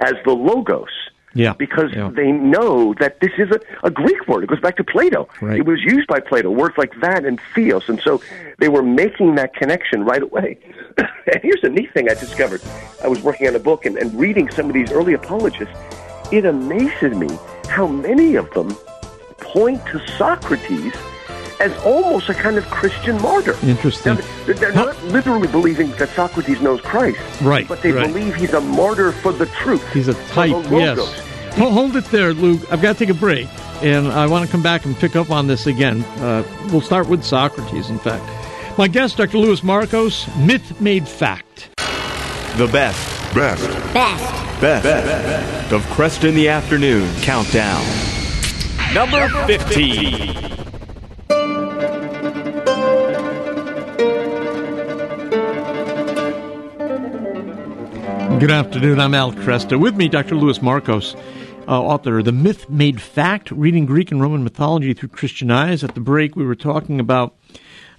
as 0.00 0.14
the 0.24 0.32
Logos. 0.32 0.88
Yeah, 1.34 1.54
Because 1.54 1.92
yeah. 1.92 2.10
they 2.12 2.30
know 2.30 2.94
that 3.00 3.20
this 3.20 3.32
is 3.38 3.50
a, 3.50 3.60
a 3.86 3.90
Greek 3.90 4.28
word. 4.28 4.44
It 4.44 4.48
goes 4.48 4.60
back 4.60 4.76
to 4.76 4.84
Plato. 4.84 5.28
Right. 5.40 5.58
It 5.58 5.66
was 5.66 5.80
used 5.82 6.06
by 6.06 6.20
Plato, 6.20 6.50
words 6.50 6.76
like 6.76 6.92
that 7.00 7.24
and 7.24 7.40
theos. 7.54 7.88
And 7.88 8.00
so 8.00 8.20
they 8.58 8.68
were 8.68 8.82
making 8.82 9.36
that 9.36 9.54
connection 9.54 10.04
right 10.04 10.22
away. 10.22 10.58
and 10.98 11.40
here's 11.42 11.62
a 11.62 11.68
neat 11.68 11.92
thing 11.94 12.10
I 12.10 12.14
discovered. 12.14 12.60
I 13.02 13.08
was 13.08 13.22
working 13.22 13.48
on 13.48 13.54
a 13.54 13.58
book 13.60 13.86
and, 13.86 13.96
and 13.96 14.14
reading 14.18 14.50
some 14.50 14.66
of 14.66 14.74
these 14.74 14.92
early 14.92 15.14
apologists. 15.14 15.74
It 16.30 16.44
amazes 16.44 17.14
me 17.16 17.28
how 17.68 17.86
many 17.86 18.36
of 18.36 18.50
them 18.52 18.74
point 19.38 19.84
to 19.86 20.06
Socrates 20.16 20.94
as 21.62 21.72
almost 21.84 22.28
a 22.28 22.34
kind 22.34 22.58
of 22.58 22.68
Christian 22.70 23.20
martyr. 23.22 23.56
Interesting. 23.62 24.16
Now, 24.16 24.20
they're, 24.46 24.54
they're 24.54 24.72
not 24.72 25.02
literally 25.04 25.48
believing 25.48 25.90
that 25.92 26.08
Socrates 26.10 26.60
knows 26.60 26.80
Christ, 26.80 27.20
Right, 27.40 27.66
But 27.68 27.82
they 27.82 27.92
right. 27.92 28.06
believe 28.08 28.34
he's 28.34 28.52
a 28.52 28.60
martyr 28.60 29.12
for 29.12 29.32
the 29.32 29.46
truth. 29.46 29.86
He's 29.92 30.08
a 30.08 30.14
type, 30.28 30.50
yes. 30.70 30.98
Well, 31.58 31.70
hold 31.70 31.96
it 31.96 32.04
there, 32.06 32.32
Luke. 32.34 32.60
I've 32.72 32.82
got 32.82 32.94
to 32.94 32.98
take 32.98 33.14
a 33.14 33.18
break, 33.18 33.46
and 33.82 34.08
I 34.08 34.26
want 34.26 34.44
to 34.44 34.50
come 34.50 34.62
back 34.62 34.84
and 34.86 34.96
pick 34.96 35.14
up 35.16 35.30
on 35.30 35.46
this 35.46 35.66
again. 35.66 36.02
Uh, 36.18 36.42
we'll 36.72 36.80
start 36.80 37.08
with 37.08 37.22
Socrates, 37.24 37.90
in 37.90 37.98
fact. 37.98 38.24
My 38.78 38.88
guest, 38.88 39.18
Dr. 39.18 39.38
Louis 39.38 39.60
Markos, 39.60 40.26
Myth 40.44 40.80
Made 40.80 41.06
Fact. 41.06 41.68
The 42.56 42.68
best, 42.72 43.34
Best. 43.34 43.66
best, 43.92 44.84
best 44.84 45.72
of 45.72 45.82
Crest 45.90 46.24
in 46.24 46.34
the 46.34 46.48
Afternoon 46.48 47.08
Countdown. 47.22 47.82
Number 48.94 49.28
15. 49.46 50.61
Good 58.42 58.50
afternoon. 58.50 58.98
I'm 58.98 59.14
Al 59.14 59.30
Kresta. 59.30 59.78
With 59.78 59.94
me, 59.94 60.08
Dr. 60.08 60.34
Louis 60.34 60.58
Markos, 60.58 61.14
uh, 61.68 61.80
author 61.80 62.18
of 62.18 62.24
The 62.24 62.32
Myth 62.32 62.68
Made 62.68 63.00
Fact 63.00 63.52
Reading 63.52 63.86
Greek 63.86 64.10
and 64.10 64.20
Roman 64.20 64.42
Mythology 64.42 64.94
Through 64.94 65.10
Christian 65.10 65.52
Eyes. 65.52 65.84
At 65.84 65.94
the 65.94 66.00
break, 66.00 66.34
we 66.34 66.44
were 66.44 66.56
talking 66.56 66.98
about 66.98 67.36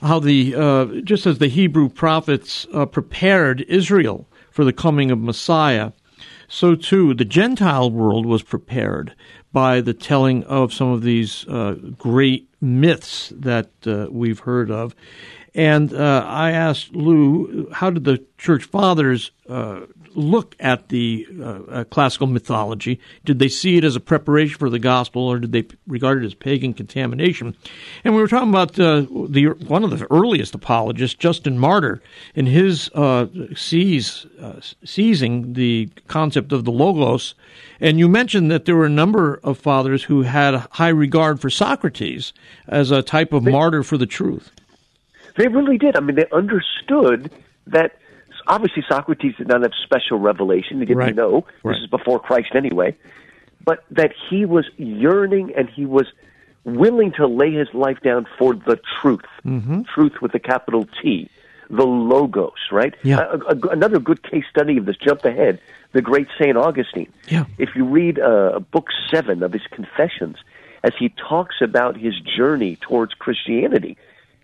how 0.01 0.19
the, 0.19 0.53
uh, 0.53 0.85
just 1.05 1.25
as 1.25 1.37
the 1.37 1.47
Hebrew 1.47 1.87
prophets 1.87 2.67
uh, 2.73 2.85
prepared 2.85 3.61
Israel 3.69 4.27
for 4.51 4.65
the 4.65 4.73
coming 4.73 5.11
of 5.11 5.19
Messiah, 5.21 5.93
so 6.49 6.75
too 6.75 7.13
the 7.13 7.23
Gentile 7.23 7.89
world 7.89 8.25
was 8.25 8.43
prepared 8.43 9.15
by 9.53 9.79
the 9.79 9.93
telling 9.93 10.43
of 10.43 10.73
some 10.73 10.89
of 10.89 11.03
these 11.03 11.47
uh, 11.47 11.75
great 11.97 12.49
myths 12.59 13.31
that 13.33 13.69
uh, 13.87 14.07
we've 14.11 14.39
heard 14.39 14.69
of. 14.69 14.93
And 15.55 15.93
uh, 15.93 16.25
I 16.27 16.51
asked 16.51 16.93
Lou, 16.93 17.69
how 17.71 17.91
did 17.91 18.03
the 18.03 18.25
church 18.37 18.65
fathers 18.65 19.31
uh, 19.47 19.81
look 20.15 20.55
at 20.59 20.89
the 20.89 21.27
uh, 21.39 21.43
uh, 21.43 21.83
classical 21.85 22.27
mythology? 22.27 22.99
Did 23.25 23.39
they 23.39 23.47
see 23.47 23.77
it 23.77 23.83
as 23.83 23.95
a 23.95 23.99
preparation 23.99 24.57
for 24.57 24.69
the 24.69 24.79
gospel, 24.79 25.23
or 25.23 25.39
did 25.39 25.51
they 25.51 25.65
regard 25.87 26.23
it 26.23 26.25
as 26.25 26.33
pagan 26.33 26.73
contamination? 26.73 27.55
And 28.03 28.15
we 28.15 28.21
were 28.21 28.27
talking 28.27 28.49
about 28.49 28.79
uh, 28.79 29.05
the 29.29 29.55
one 29.67 29.83
of 29.83 29.97
the 29.97 30.07
earliest 30.11 30.55
apologists, 30.55 31.15
Justin 31.15 31.57
Martyr, 31.57 32.01
in 32.35 32.45
his 32.45 32.89
uh, 32.93 33.27
seize, 33.55 34.25
uh, 34.39 34.59
seizing 34.83 35.53
the 35.53 35.89
concept 36.07 36.51
of 36.51 36.65
the 36.65 36.71
logos. 36.71 37.35
And 37.79 37.99
you 37.99 38.07
mentioned 38.07 38.49
that 38.51 38.65
there 38.65 38.75
were 38.75 38.85
a 38.85 38.89
number 38.89 39.39
of 39.43 39.57
fathers 39.57 40.03
who 40.03 40.21
had 40.23 40.53
a 40.53 40.67
high 40.71 40.89
regard 40.89 41.39
for 41.39 41.49
Socrates 41.49 42.33
as 42.67 42.91
a 42.91 43.01
type 43.01 43.33
of 43.33 43.43
martyr 43.43 43.83
for 43.83 43.97
the 43.97 44.05
truth. 44.05 44.51
They 45.35 45.47
really 45.47 45.77
did. 45.77 45.95
I 45.97 45.99
mean, 45.99 46.15
they 46.15 46.27
understood 46.31 47.31
that 47.67 47.97
obviously 48.47 48.83
Socrates 48.87 49.35
did 49.37 49.47
not 49.47 49.61
have 49.61 49.71
special 49.83 50.19
revelation. 50.19 50.79
He 50.79 50.85
didn't 50.85 50.97
Right. 50.97 51.15
know. 51.15 51.45
Right. 51.63 51.73
This 51.73 51.83
is 51.83 51.89
before 51.89 52.19
Christ 52.19 52.55
anyway. 52.55 52.95
But 53.65 53.83
that 53.91 54.11
he 54.29 54.45
was 54.45 54.65
yearning 54.77 55.53
and 55.55 55.69
he 55.69 55.85
was 55.85 56.07
willing 56.65 57.11
to 57.13 57.27
lay 57.27 57.51
his 57.51 57.67
life 57.73 57.99
down 58.01 58.25
for 58.37 58.53
the 58.53 58.79
truth. 59.01 59.25
Mm-hmm. 59.45 59.81
Truth 59.93 60.21
with 60.21 60.33
a 60.35 60.39
capital 60.39 60.87
T. 61.01 61.29
The 61.69 61.85
Logos, 61.85 62.51
right? 62.71 62.93
Yeah. 63.03 63.19
A- 63.19 63.53
a- 63.55 63.69
another 63.69 63.99
good 63.99 64.21
case 64.23 64.43
study 64.49 64.77
of 64.77 64.85
this, 64.85 64.97
jump 64.97 65.23
ahead, 65.25 65.59
the 65.93 66.01
great 66.01 66.27
St. 66.39 66.55
Augustine. 66.57 67.11
Yeah. 67.29 67.45
If 67.57 67.69
you 67.75 67.85
read 67.85 68.19
uh, 68.19 68.59
book 68.59 68.87
seven 69.09 69.41
of 69.43 69.53
his 69.53 69.63
Confessions, 69.71 70.37
as 70.83 70.91
he 70.99 71.09
talks 71.09 71.55
about 71.61 71.95
his 71.97 72.13
journey 72.19 72.75
towards 72.75 73.13
Christianity, 73.13 73.97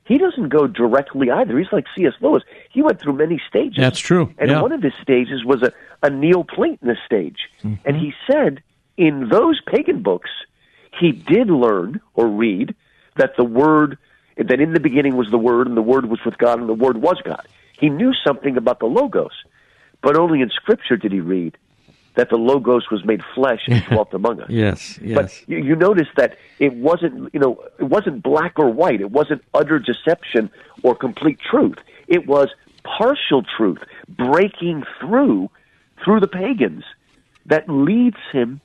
he 0.09 0.17
doesn't 0.17 0.49
go 0.49 0.67
directly 0.67 1.29
either. 1.29 1.57
He's 1.57 1.71
like 1.71 1.85
C.S. 1.95 2.13
Lewis. 2.19 2.43
He 2.71 2.81
went 2.81 2.99
through 2.99 3.13
many 3.13 3.39
stages. 3.47 3.77
That's 3.77 3.99
true, 3.99 4.33
And 4.39 4.49
yeah. 4.49 4.61
one 4.61 4.71
of 4.71 4.81
his 4.81 4.93
stages 5.01 5.45
was 5.45 5.61
a, 5.61 5.71
a 6.01 6.09
Neoplatonist 6.09 7.05
stage. 7.05 7.37
Mm-hmm. 7.63 7.75
And 7.85 7.95
he 7.95 8.13
said 8.29 8.63
in 8.97 9.29
those 9.29 9.61
pagan 9.61 10.01
books, 10.01 10.31
he 10.99 11.11
did 11.11 11.51
learn 11.51 12.01
or 12.15 12.27
read 12.27 12.75
that 13.17 13.37
the 13.37 13.43
word 13.43 13.99
that 14.35 14.59
in 14.59 14.73
the 14.73 14.79
beginning 14.79 15.15
was 15.15 15.29
the 15.29 15.37
Word, 15.37 15.67
and 15.67 15.75
the 15.75 15.81
Word 15.81 16.05
was 16.05 16.19
with 16.25 16.37
God, 16.37 16.59
and 16.59 16.69
the 16.69 16.73
Word 16.73 16.97
was 16.97 17.17
God. 17.23 17.45
He 17.77 17.89
knew 17.89 18.13
something 18.25 18.57
about 18.57 18.79
the 18.79 18.85
Logos, 18.85 19.43
but 20.01 20.15
only 20.15 20.41
in 20.41 20.49
Scripture 20.49 20.95
did 20.95 21.11
he 21.11 21.19
read 21.19 21.57
that 22.19 22.29
the 22.29 22.35
Logos 22.35 22.91
was 22.91 23.05
made 23.05 23.23
flesh 23.33 23.61
and 23.67 23.81
dwelt 23.89 24.13
among 24.13 24.41
us. 24.41 24.49
Yes, 24.49 24.99
yes. 25.01 25.15
But 25.15 25.49
you, 25.49 25.59
you 25.59 25.73
notice 25.73 26.09
that 26.17 26.37
it 26.59 26.73
wasn't, 26.73 27.33
you 27.33 27.39
know, 27.39 27.63
it 27.79 27.85
wasn't 27.85 28.21
black 28.21 28.59
or 28.59 28.69
white. 28.69 28.99
It 28.99 29.11
wasn't 29.11 29.41
utter 29.53 29.79
deception 29.79 30.51
or 30.83 30.95
complete 30.95 31.39
truth. 31.39 31.77
It 32.09 32.27
was 32.27 32.49
partial 32.83 33.41
truth 33.43 33.79
breaking 34.09 34.83
through 34.99 35.49
through 36.03 36.19
the 36.19 36.27
pagans 36.27 36.83
that 37.45 37.69
leads 37.69 38.17
him 38.33 38.59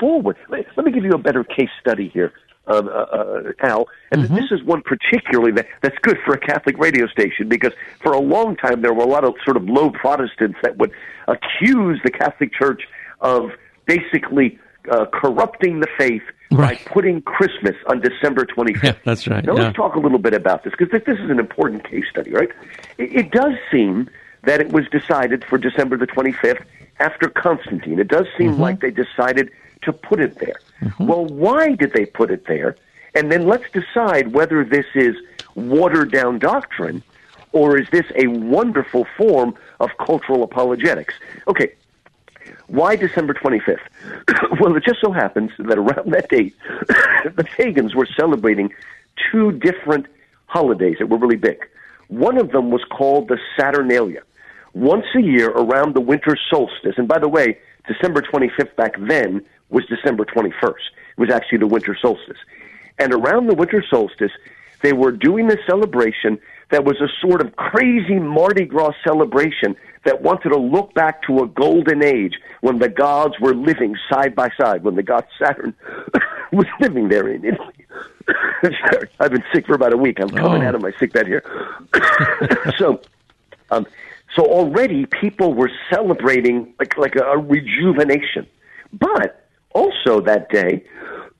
forward. 0.00 0.36
Let, 0.48 0.66
let 0.76 0.84
me 0.84 0.90
give 0.90 1.04
you 1.04 1.12
a 1.12 1.18
better 1.18 1.44
case 1.44 1.70
study 1.80 2.08
here, 2.08 2.32
um, 2.68 2.88
uh, 2.88 2.90
uh, 2.92 3.52
Al. 3.62 3.88
And 4.12 4.22
Mm-hmm. 4.24 4.34
this 4.36 4.50
is 4.50 4.62
one 4.64 4.82
particularly 4.82 5.52
that, 5.52 5.66
that's 5.82 5.98
good 6.02 6.18
for 6.24 6.34
a 6.34 6.38
Catholic 6.38 6.78
radio 6.78 7.06
station 7.08 7.48
because 7.48 7.72
for 8.02 8.12
a 8.12 8.20
long 8.20 8.56
time 8.56 8.82
there 8.82 8.94
were 8.94 9.04
a 9.04 9.08
lot 9.08 9.24
of 9.24 9.34
sort 9.44 9.56
of 9.56 9.64
low 9.68 9.90
Protestants 9.90 10.58
that 10.62 10.76
would 10.78 10.92
accuse 11.26 12.00
the 12.04 12.10
Catholic 12.10 12.52
Church 12.52 12.82
of 13.20 13.50
basically 13.86 14.58
uh, 14.90 15.06
corrupting 15.12 15.80
the 15.80 15.88
faith 15.98 16.22
Right. 16.50 16.82
by 16.82 16.90
putting 16.92 17.20
Christmas 17.20 17.74
on 17.90 18.00
December 18.00 18.46
25th. 18.46 18.82
Yeah, 18.82 18.92
that's 19.04 19.28
right, 19.28 19.44
Now 19.44 19.54
yeah. 19.54 19.64
let's 19.64 19.76
talk 19.76 19.96
a 19.96 19.98
little 19.98 20.18
bit 20.18 20.32
about 20.32 20.64
this 20.64 20.72
because 20.78 20.90
this 21.04 21.18
is 21.18 21.28
an 21.28 21.38
important 21.38 21.84
case 21.84 22.04
study, 22.10 22.30
right? 22.30 22.48
It, 22.96 23.14
it 23.14 23.30
does 23.32 23.52
seem 23.70 24.08
that 24.44 24.58
it 24.62 24.72
was 24.72 24.86
decided 24.90 25.44
for 25.44 25.58
December 25.58 25.98
the 25.98 26.06
25th 26.06 26.64
after 27.00 27.28
Constantine. 27.28 27.98
It 27.98 28.08
does 28.08 28.24
seem 28.38 28.52
Mm-hmm. 28.52 28.62
like 28.62 28.80
they 28.80 28.90
decided 28.90 29.50
to 29.82 29.92
put 29.92 30.20
it 30.20 30.38
there. 30.38 30.60
Mm-hmm. 30.80 31.06
Well, 31.06 31.26
why 31.26 31.74
did 31.74 31.92
they 31.92 32.06
put 32.06 32.30
it 32.30 32.46
there? 32.46 32.76
And 33.14 33.32
then 33.32 33.46
let's 33.46 33.64
decide 33.72 34.32
whether 34.32 34.64
this 34.64 34.86
is 34.94 35.16
watered 35.54 36.12
down 36.12 36.38
doctrine 36.38 37.02
or 37.52 37.78
is 37.78 37.88
this 37.90 38.04
a 38.14 38.26
wonderful 38.26 39.06
form 39.16 39.54
of 39.80 39.90
cultural 39.98 40.42
apologetics? 40.42 41.14
Okay, 41.46 41.72
why 42.66 42.96
December 42.96 43.34
25th? 43.34 43.78
well, 44.60 44.76
it 44.76 44.84
just 44.84 45.00
so 45.00 45.12
happens 45.12 45.50
that 45.58 45.78
around 45.78 46.12
that 46.12 46.28
date, 46.28 46.54
the 47.36 47.44
pagans 47.56 47.94
were 47.94 48.06
celebrating 48.06 48.72
two 49.30 49.52
different 49.52 50.06
holidays 50.46 50.96
that 50.98 51.08
were 51.08 51.18
really 51.18 51.36
big. 51.36 51.58
One 52.08 52.38
of 52.38 52.52
them 52.52 52.70
was 52.70 52.82
called 52.84 53.28
the 53.28 53.38
Saturnalia. 53.58 54.22
Once 54.74 55.06
a 55.14 55.20
year 55.20 55.50
around 55.50 55.94
the 55.94 56.00
winter 56.00 56.36
solstice, 56.50 56.94
and 56.96 57.08
by 57.08 57.18
the 57.18 57.28
way, 57.28 57.58
December 57.88 58.22
25th 58.22 58.76
back 58.76 58.94
then 59.08 59.42
was 59.70 59.84
December 59.86 60.24
21st. 60.24 60.52
It 61.16 61.18
was 61.18 61.30
actually 61.30 61.58
the 61.58 61.66
winter 61.66 61.96
solstice. 62.00 62.38
And 62.98 63.12
around 63.12 63.46
the 63.48 63.54
winter 63.54 63.82
solstice, 63.88 64.32
they 64.82 64.92
were 64.92 65.10
doing 65.12 65.48
this 65.48 65.58
celebration 65.66 66.38
that 66.70 66.84
was 66.84 67.00
a 67.00 67.08
sort 67.20 67.40
of 67.40 67.56
crazy 67.56 68.18
Mardi 68.18 68.64
Gras 68.66 68.92
celebration 69.02 69.74
that 70.04 70.22
wanted 70.22 70.50
to 70.50 70.58
look 70.58 70.94
back 70.94 71.22
to 71.22 71.40
a 71.42 71.46
golden 71.48 72.04
age 72.04 72.34
when 72.60 72.78
the 72.78 72.88
gods 72.88 73.34
were 73.40 73.54
living 73.54 73.96
side 74.10 74.34
by 74.34 74.48
side, 74.60 74.84
when 74.84 74.94
the 74.94 75.02
god 75.02 75.24
Saturn 75.42 75.74
was 76.52 76.66
living 76.80 77.08
there 77.08 77.28
in 77.28 77.44
Italy. 77.44 77.74
Sorry, 78.62 79.08
I've 79.20 79.32
been 79.32 79.44
sick 79.52 79.66
for 79.66 79.74
about 79.74 79.92
a 79.92 79.96
week. 79.96 80.20
I'm 80.20 80.28
coming 80.28 80.62
Oh. 80.62 80.66
out 80.66 80.74
of 80.74 80.82
my 80.82 80.92
sick 80.98 81.12
bed 81.12 81.26
here. 81.26 81.42
so, 82.78 83.00
um, 83.70 83.86
so 84.36 84.44
already 84.44 85.06
people 85.06 85.54
were 85.54 85.70
celebrating 85.90 86.74
like 86.78 86.96
like 86.96 87.16
a, 87.16 87.24
a 87.24 87.38
rejuvenation, 87.38 88.46
but 88.92 89.48
also 89.74 90.20
that 90.20 90.50
day, 90.50 90.84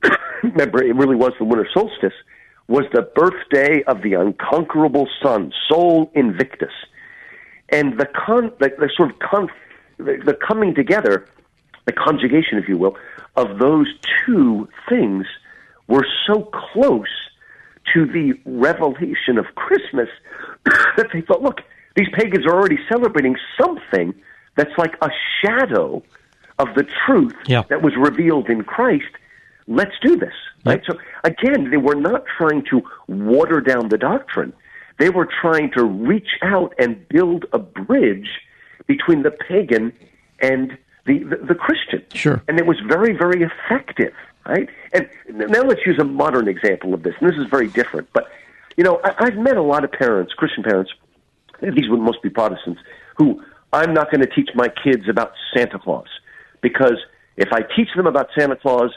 remember 0.43 0.83
it 0.83 0.95
really 0.97 1.17
was 1.17 1.33
the 1.39 1.45
winter 1.45 1.69
solstice, 1.73 2.15
was 2.67 2.85
the 2.93 3.03
birthday 3.03 3.83
of 3.85 4.03
the 4.03 4.15
unconquerable 4.15 5.09
sun, 5.23 5.53
Sol 5.69 6.11
Invictus, 6.15 6.73
and 7.71 7.99
the 7.99 8.07
con 8.07 8.53
the, 8.59 8.71
the 8.79 8.91
sort 8.97 9.11
of 9.11 9.19
con 9.19 9.49
the, 9.99 10.19
the 10.25 10.35
coming 10.35 10.75
together, 10.75 11.27
the 11.87 11.93
conjugation, 11.93 12.59
if 12.59 12.69
you 12.69 12.79
will, 12.79 12.97
of 13.37 13.59
those 13.59 13.87
two 14.27 14.69
things 14.89 15.27
were 15.89 16.07
so 16.27 16.51
close 16.73 17.07
to 17.95 18.07
the 18.07 18.35
revelation 18.45 19.39
of 19.39 19.47
Christmas 19.55 20.09
that 20.97 21.09
they 21.13 21.23
thought, 21.23 21.43
look, 21.43 21.63
these 21.97 22.09
pagans 22.13 22.47
are 22.47 22.55
already 22.55 22.79
celebrating 22.89 23.37
something 23.61 24.15
that's 24.57 24.77
like 24.79 24.97
a 25.03 25.11
shadow 25.41 26.03
of 26.59 26.75
the 26.75 26.87
truth 27.07 27.35
Yeah. 27.47 27.63
that 27.69 27.83
was 27.83 27.95
revealed 27.97 28.49
in 28.49 28.65
Christ. 28.65 29.11
Let's 29.67 29.95
do 30.03 30.17
this. 30.17 30.35
Right? 30.65 30.83
So 30.87 30.99
again, 31.25 31.71
they 31.71 31.77
were 31.77 31.95
not 31.95 32.25
trying 32.37 32.65
to 32.71 32.83
water 33.07 33.61
down 33.61 33.89
the 33.89 33.99
doctrine. 33.99 34.53
They 34.99 35.11
were 35.11 35.27
trying 35.41 35.71
to 35.73 35.85
reach 35.85 36.31
out 36.43 36.75
and 36.79 37.09
build 37.09 37.47
a 37.53 37.59
bridge 37.59 38.29
between 38.87 39.23
the 39.23 39.31
pagan 39.31 39.93
and 40.41 40.77
the, 41.07 41.21
the, 41.21 41.37
the 41.37 41.55
Christian. 41.55 42.03
Sure. 42.13 42.43
And 42.49 42.59
it 42.59 42.67
was 42.67 42.79
very, 42.81 43.13
very 43.17 43.43
effective, 43.45 44.13
right? 44.47 44.69
And 44.93 45.09
now 45.29 45.63
let's 45.63 45.87
use 45.87 45.99
a 45.99 46.05
modern 46.05 46.49
example 46.49 46.93
of 46.93 47.03
this. 47.05 47.15
And 47.21 47.31
this 47.31 47.39
is 47.39 47.47
very 47.47 47.69
different. 47.69 48.09
But, 48.13 48.29
you 48.77 48.83
know, 48.85 49.01
I, 49.05 49.15
I've 49.19 49.37
met 49.37 49.57
a 49.57 49.63
lot 49.63 49.85
of 49.85 49.93
parents, 49.93 50.33
Christian 50.35 50.65
parents, 50.65 50.91
these 51.61 51.89
would 51.89 52.01
mostly 52.01 52.21
be 52.25 52.31
Protestants, 52.31 52.81
who 53.17 53.43
I'm 53.73 53.93
not 53.93 54.11
going 54.11 54.21
to 54.21 54.35
teach 54.35 54.51
my 54.55 54.69
kids 54.69 55.09
about 55.09 55.33
Santa 55.55 55.79
Claus 55.79 56.09
because 56.61 56.99
if 57.37 57.53
I 57.53 57.61
teach 57.77 57.89
them 57.97 58.07
about 58.07 58.29
Santa 58.37 58.57
Claus, 58.57 58.91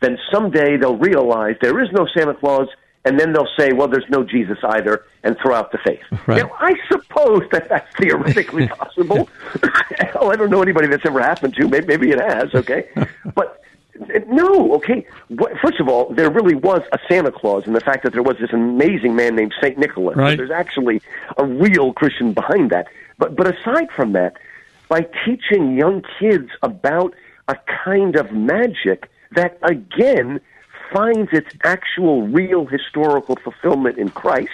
then 0.00 0.18
someday 0.32 0.76
they'll 0.76 0.96
realize 0.96 1.56
there 1.60 1.82
is 1.82 1.90
no 1.92 2.06
Santa 2.16 2.34
Claus, 2.34 2.68
and 3.04 3.18
then 3.18 3.32
they'll 3.32 3.48
say, 3.58 3.72
well, 3.72 3.88
there's 3.88 4.08
no 4.08 4.24
Jesus 4.24 4.58
either, 4.62 5.04
and 5.22 5.36
throw 5.42 5.54
out 5.54 5.72
the 5.72 5.78
faith. 5.78 6.00
Right. 6.26 6.42
Now, 6.42 6.52
I 6.60 6.74
suppose 6.88 7.42
that 7.50 7.68
that's 7.68 7.96
theoretically 7.96 8.68
possible. 8.78 9.28
Hell, 9.98 10.30
I 10.30 10.36
don't 10.36 10.50
know 10.50 10.62
anybody 10.62 10.86
that's 10.86 11.04
ever 11.04 11.20
happened 11.20 11.54
to. 11.54 11.66
Maybe, 11.66 11.86
maybe 11.86 12.10
it 12.10 12.20
has, 12.20 12.54
okay? 12.54 12.88
But 13.34 13.59
no, 14.28 14.72
okay. 14.74 15.06
First 15.62 15.80
of 15.80 15.88
all, 15.88 16.12
there 16.12 16.30
really 16.30 16.54
was 16.54 16.80
a 16.92 16.98
Santa 17.08 17.32
Claus, 17.32 17.66
and 17.66 17.74
the 17.76 17.80
fact 17.80 18.02
that 18.04 18.12
there 18.12 18.22
was 18.22 18.36
this 18.40 18.52
amazing 18.52 19.14
man 19.14 19.36
named 19.36 19.54
Saint 19.60 19.78
Nicholas. 19.78 20.16
Right. 20.16 20.36
there's 20.36 20.50
actually 20.50 21.02
a 21.36 21.44
real 21.44 21.92
Christian 21.92 22.32
behind 22.32 22.70
that. 22.70 22.88
But 23.18 23.36
but 23.36 23.46
aside 23.46 23.90
from 23.94 24.12
that, 24.12 24.36
by 24.88 25.06
teaching 25.24 25.76
young 25.76 26.02
kids 26.18 26.50
about 26.62 27.14
a 27.48 27.56
kind 27.84 28.16
of 28.16 28.32
magic 28.32 29.10
that 29.32 29.58
again 29.62 30.40
finds 30.92 31.32
its 31.32 31.54
actual 31.64 32.26
real 32.26 32.66
historical 32.66 33.36
fulfillment 33.36 33.98
in 33.98 34.08
Christ, 34.08 34.50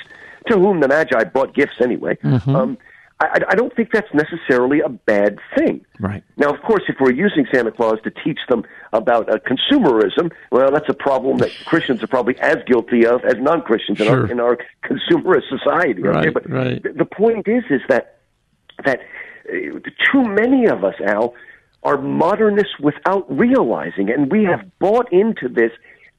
to 0.48 0.58
whom 0.58 0.80
the 0.80 0.88
Magi 0.88 1.24
brought 1.24 1.54
gifts 1.54 1.80
anyway. 1.80 2.18
Um, 2.54 2.78
I, 3.20 3.40
I 3.48 3.54
don't 3.54 3.74
think 3.74 3.92
that's 3.92 4.12
necessarily 4.12 4.80
a 4.80 4.88
bad 4.88 5.38
thing. 5.56 5.84
Right. 5.98 6.22
Now, 6.36 6.52
of 6.52 6.60
course, 6.62 6.82
if 6.88 6.96
we're 7.00 7.12
using 7.12 7.46
Santa 7.52 7.72
Claus 7.72 7.98
to 8.04 8.10
teach 8.10 8.40
them 8.48 8.64
about 8.92 9.28
uh, 9.28 9.38
consumerism, 9.38 10.32
well, 10.50 10.70
that's 10.70 10.88
a 10.88 10.94
problem 10.94 11.38
that 11.38 11.50
Christians 11.66 12.02
are 12.02 12.06
probably 12.06 12.38
as 12.38 12.56
guilty 12.66 13.06
of 13.06 13.24
as 13.24 13.34
non-Christians 13.38 14.00
in, 14.00 14.08
our, 14.08 14.30
in 14.30 14.40
our 14.40 14.58
consumerist 14.84 15.48
society. 15.48 16.06
Okay? 16.06 16.08
Right, 16.08 16.34
but 16.34 16.50
right. 16.50 16.82
th- 16.82 16.96
the 16.96 17.04
point 17.04 17.48
is, 17.48 17.64
is 17.70 17.80
that 17.88 18.18
that 18.84 19.00
uh, 19.48 19.78
too 20.12 20.22
many 20.22 20.66
of 20.66 20.84
us, 20.84 20.94
Al, 21.06 21.34
are 21.82 21.98
modernists 21.98 22.78
without 22.80 23.24
realizing 23.30 24.08
it, 24.08 24.18
and 24.18 24.30
we 24.30 24.44
have 24.44 24.60
bought 24.78 25.10
into 25.12 25.48
this 25.48 25.70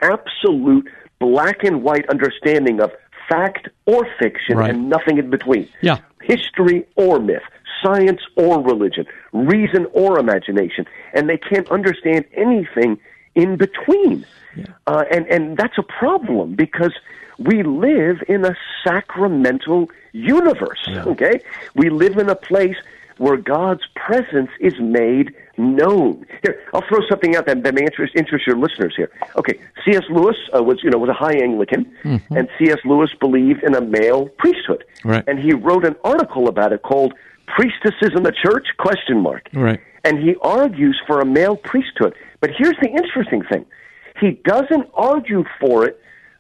absolute 0.01 0.87
black 1.19 1.63
and 1.63 1.83
white 1.83 2.07
understanding 2.09 2.79
of 2.79 2.91
fact 3.29 3.67
or 3.85 4.07
fiction 4.19 4.57
Right. 4.57 4.69
and 4.69 4.89
nothing 4.89 5.17
in 5.17 5.29
between 5.29 5.67
Yeah. 5.81 5.97
history 6.21 6.85
or 6.95 7.19
myth, 7.19 7.43
science 7.83 8.21
or 8.35 8.61
religion, 8.61 9.05
reason 9.33 9.85
or 9.93 10.19
imagination, 10.19 10.85
and 11.13 11.29
they 11.29 11.37
can't 11.37 11.69
understand 11.69 12.25
anything 12.33 12.97
in 13.35 13.55
between. 13.57 14.25
Uh, 14.87 15.03
and 15.11 15.27
and 15.27 15.57
that's 15.57 15.77
a 15.77 15.83
problem 15.83 16.55
because 16.55 16.93
we 17.37 17.61
live 17.61 18.23
in 18.27 18.43
a 18.45 18.55
sacramental 18.83 19.89
universe. 20.13 20.83
Okay, 21.05 21.41
we 21.75 21.89
live 21.89 22.17
in 22.17 22.29
a 22.29 22.35
place 22.35 22.77
where 23.17 23.37
God's 23.37 23.85
presence 23.95 24.49
is 24.59 24.79
made 24.79 25.33
known. 25.57 26.25
Here, 26.43 26.61
I'll 26.73 26.83
throw 26.87 26.99
something 27.09 27.35
out 27.35 27.45
that, 27.47 27.63
that 27.63 27.73
may 27.73 27.81
interest, 27.81 28.13
interest 28.15 28.45
your 28.47 28.57
listeners 28.57 28.93
here. 28.95 29.09
Okay, 29.35 29.59
C.S. 29.85 30.03
Lewis 30.09 30.35
uh, 30.55 30.63
was, 30.63 30.79
you 30.83 30.89
know, 30.89 30.97
was 30.97 31.09
a 31.09 31.13
high 31.13 31.33
Anglican, 31.41 31.91
and 32.03 32.47
C.S. 32.59 32.77
Lewis 32.85 33.09
believed 33.19 33.63
in 33.63 33.75
a 33.75 33.81
male 33.81 34.27
priesthood, 34.37 34.83
Right. 35.03 35.23
and 35.27 35.39
he 35.39 35.53
wrote 35.53 35.85
an 35.85 35.95
article 36.03 36.47
about 36.47 36.73
it 36.73 36.81
called 36.83 37.13
"Priestesses 37.47 38.11
in 38.15 38.23
the 38.23 38.31
Church?" 38.33 38.67
Question 38.77 39.19
mark. 39.21 39.49
Right. 39.53 39.79
And 40.03 40.19
he 40.19 40.35
argues 40.41 40.99
for 41.07 41.19
a 41.19 41.25
male 41.25 41.55
priesthood. 41.57 42.13
But 42.39 42.51
here's 42.57 42.77
the 42.81 42.89
interesting 42.89 43.41
thing: 43.51 43.65
he 44.19 44.39
doesn't 44.45 44.87
argue 44.93 45.43
for 45.59 45.85
it 45.85 45.99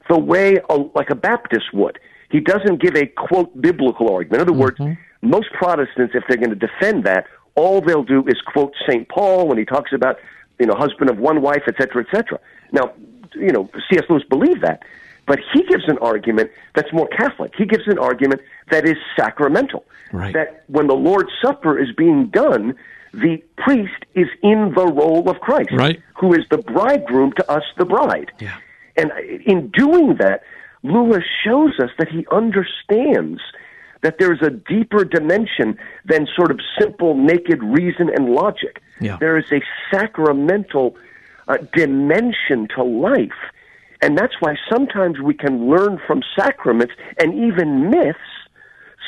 the 0.09 0.17
way 0.17 0.57
a, 0.69 0.75
like 0.95 1.09
a 1.09 1.15
Baptist 1.15 1.73
would. 1.73 1.99
He 2.29 2.39
doesn't 2.39 2.81
give 2.81 2.95
a 2.95 3.05
quote 3.07 3.59
biblical 3.61 4.11
argument. 4.13 4.41
In 4.41 4.47
other 4.49 4.57
words, 4.57 4.77
most 5.21 5.47
Protestants, 5.53 6.13
if 6.13 6.23
they're 6.27 6.37
going 6.37 6.57
to 6.57 6.67
defend 6.67 7.03
that, 7.05 7.25
all 7.57 7.81
they'll 7.81 8.03
do 8.03 8.23
is 8.27 8.39
quote 8.41 8.73
St. 8.87 9.07
Paul 9.09 9.47
when 9.49 9.57
he 9.57 9.65
talks 9.65 9.91
about 9.91 10.15
you 10.59 10.65
know 10.67 10.75
husband 10.75 11.09
of 11.09 11.17
one 11.17 11.41
wife, 11.41 11.63
et 11.67 11.75
cetera, 11.79 12.05
et 12.05 12.15
cetera. 12.15 12.39
Now, 12.71 12.93
you 13.35 13.51
know, 13.51 13.69
C.S. 13.89 14.05
Lewis 14.09 14.23
believed 14.29 14.61
that, 14.61 14.83
But 15.25 15.39
he 15.53 15.63
gives 15.71 15.85
an 15.87 15.97
argument 15.99 16.49
that's 16.75 16.91
more 16.93 17.07
Catholic. 17.07 17.51
He 17.57 17.65
gives 17.65 17.85
an 17.87 17.99
argument 17.99 18.41
that 18.71 18.85
is 18.85 18.97
sacramental. 19.19 19.83
Right. 20.13 20.33
That 20.33 20.63
when 20.67 20.87
the 20.87 20.95
Lord's 20.95 21.31
Supper 21.43 21.77
is 21.77 21.89
being 21.95 22.27
done, 22.27 22.75
the 23.13 23.43
priest 23.57 24.01
is 24.15 24.27
in 24.41 24.73
the 24.75 24.85
role 24.87 25.29
of 25.29 25.39
Christ, 25.41 25.71
Right. 25.73 26.01
who 26.19 26.33
is 26.33 26.43
the 26.49 26.59
bridegroom 26.59 27.33
to 27.33 27.51
us, 27.51 27.63
the 27.77 27.85
bride. 27.85 28.31
Yeah. 28.39 28.55
And 28.95 29.11
in 29.45 29.69
doing 29.69 30.15
that, 30.23 30.43
Lewis 30.83 31.23
shows 31.43 31.73
us 31.79 31.91
that 31.99 32.09
he 32.09 32.25
understands 32.31 33.41
that 34.01 34.17
there's 34.19 34.41
a 34.41 34.49
deeper 34.49 35.03
dimension 35.03 35.77
than 36.05 36.27
sort 36.35 36.51
of 36.51 36.59
simple, 36.79 37.15
naked 37.15 37.61
reason 37.63 38.09
and 38.09 38.29
logic. 38.29 38.81
Yeah. 38.99 39.17
There 39.19 39.37
is 39.37 39.51
a 39.51 39.61
sacramental 39.91 40.95
uh, 41.47 41.57
dimension 41.73 42.67
to 42.75 42.83
life. 42.83 43.31
And 44.01 44.17
that's 44.17 44.33
why 44.39 44.55
sometimes 44.71 45.19
we 45.19 45.33
can 45.33 45.69
learn 45.69 45.99
from 46.05 46.21
sacraments 46.37 46.93
and 47.19 47.33
even 47.33 47.89
myths 47.89 48.19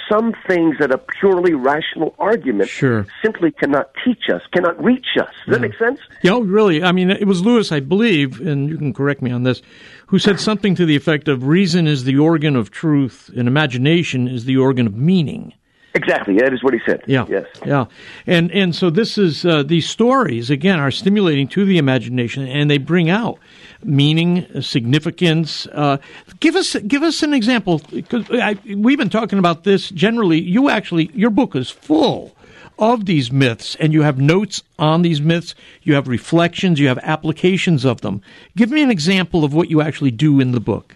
some 0.09 0.33
things 0.47 0.75
that 0.79 0.91
a 0.91 0.97
purely 0.97 1.53
rational 1.53 2.15
argument 2.19 2.69
Sure. 2.69 3.05
simply 3.23 3.51
cannot 3.51 3.91
teach 4.03 4.29
us, 4.33 4.41
cannot 4.51 4.81
reach 4.83 5.05
us. 5.19 5.29
Does 5.45 5.53
that 5.53 5.61
make 5.61 5.77
sense? 5.77 5.99
Yeah, 6.23 6.33
oh, 6.33 6.39
really. 6.41 6.83
I 6.83 6.91
mean, 6.91 7.11
it 7.11 7.27
was 7.27 7.41
Lewis, 7.45 7.71
I 7.71 7.79
believe, 7.79 8.41
and 8.41 8.69
you 8.69 8.77
can 8.77 8.93
correct 8.93 9.21
me 9.21 9.31
on 9.31 9.43
this, 9.43 9.61
who 10.07 10.19
said 10.19 10.39
something 10.39 10.75
to 10.75 10.85
the 10.85 10.95
effect 10.95 11.27
of 11.27 11.45
reason 11.47 11.87
is 11.87 12.03
the 12.03 12.17
organ 12.17 12.55
of 12.55 12.71
truth 12.71 13.29
and 13.37 13.47
imagination 13.47 14.27
is 14.27 14.45
the 14.45 14.57
organ 14.57 14.87
of 14.87 14.95
meaning. 14.95 15.53
Exactly. 15.95 16.35
That 16.37 16.53
is 16.53 16.63
what 16.63 16.73
he 16.73 16.79
said. 16.85 17.01
Yeah. 17.07 17.25
Yes. 17.27 17.45
Yeah. 17.65 17.85
And 18.27 18.51
and 18.51 18.75
so 18.75 18.91
this 18.91 19.17
is 19.17 19.43
uh, 19.43 19.63
these 19.63 19.89
stories 19.89 20.51
again 20.51 20.79
are 20.79 20.91
stimulating 20.91 21.47
to 21.49 21.65
the 21.65 21.79
imagination, 21.79 22.47
and 22.47 22.69
they 22.69 22.77
bring 22.77 23.09
out 23.09 23.39
meaning, 23.83 24.61
significance. 24.61 25.67
Uh, 25.67 25.97
give 26.39 26.55
us 26.55 26.75
give 26.75 27.03
us 27.03 27.23
an 27.23 27.33
example 27.33 27.81
because 27.91 28.27
we've 28.65 28.97
been 28.97 29.09
talking 29.09 29.39
about 29.39 29.63
this 29.63 29.89
generally. 29.89 30.39
You 30.39 30.69
actually 30.69 31.11
your 31.13 31.29
book 31.29 31.55
is 31.55 31.69
full 31.69 32.35
of 32.77 33.05
these 33.05 33.31
myths, 33.31 33.75
and 33.75 33.93
you 33.93 34.01
have 34.03 34.19
notes 34.19 34.63
on 34.77 35.01
these 35.01 35.21
myths. 35.21 35.53
You 35.83 35.95
have 35.95 36.07
reflections. 36.07 36.79
You 36.79 36.87
have 36.87 36.99
applications 36.99 37.85
of 37.85 38.01
them. 38.01 38.21
Give 38.55 38.71
me 38.71 38.81
an 38.81 38.89
example 38.89 39.43
of 39.43 39.53
what 39.53 39.69
you 39.69 39.81
actually 39.81 40.11
do 40.11 40.39
in 40.39 40.51
the 40.51 40.59
book. 40.59 40.95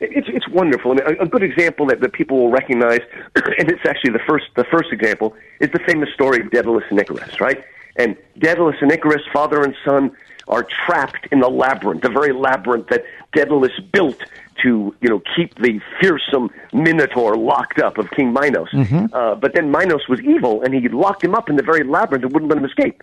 It's 0.00 0.28
it's 0.28 0.48
wonderful, 0.48 0.92
and 0.92 1.00
a, 1.00 1.26
good 1.26 1.42
example 1.42 1.86
that, 1.86 2.00
that 2.00 2.12
people 2.12 2.36
will 2.36 2.50
recognize, 2.50 3.00
and 3.34 3.70
it's 3.70 3.86
actually 3.86 4.12
the 4.12 4.22
first 4.28 4.46
the 4.54 4.64
first 4.64 4.92
example 4.92 5.34
is 5.60 5.70
the 5.70 5.78
famous 5.86 6.10
story 6.12 6.42
of 6.42 6.50
Daedalus 6.50 6.84
and 6.90 7.00
Icarus, 7.00 7.40
right? 7.40 7.64
And 7.96 8.14
Daedalus 8.38 8.76
and 8.82 8.92
Icarus, 8.92 9.22
father 9.32 9.62
and 9.62 9.74
son, 9.86 10.14
are 10.48 10.66
trapped 10.86 11.26
in 11.32 11.40
the 11.40 11.48
labyrinth, 11.48 12.02
the 12.02 12.08
very 12.10 12.32
labyrinth 12.32 12.88
that 12.88 13.04
Daedalus 13.32 13.72
built 13.92 14.22
to 14.62 14.94
you 15.00 15.08
know 15.08 15.22
keep 15.34 15.54
the 15.56 15.80
fearsome 16.00 16.50
Minotaur 16.72 17.36
locked 17.36 17.78
up 17.78 17.98
of 17.98 18.10
King 18.10 18.32
Minos. 18.32 18.68
Uh, 19.12 19.34
but 19.34 19.54
then 19.54 19.70
Minos 19.70 20.08
was 20.08 20.20
evil, 20.20 20.62
and 20.62 20.72
he 20.74 20.88
locked 20.88 21.22
him 21.22 21.34
up 21.34 21.50
in 21.50 21.56
the 21.56 21.62
very 21.62 21.84
labyrinth 21.84 22.24
and 22.24 22.32
wouldn't 22.32 22.50
let 22.50 22.58
him 22.58 22.64
escape. 22.64 23.02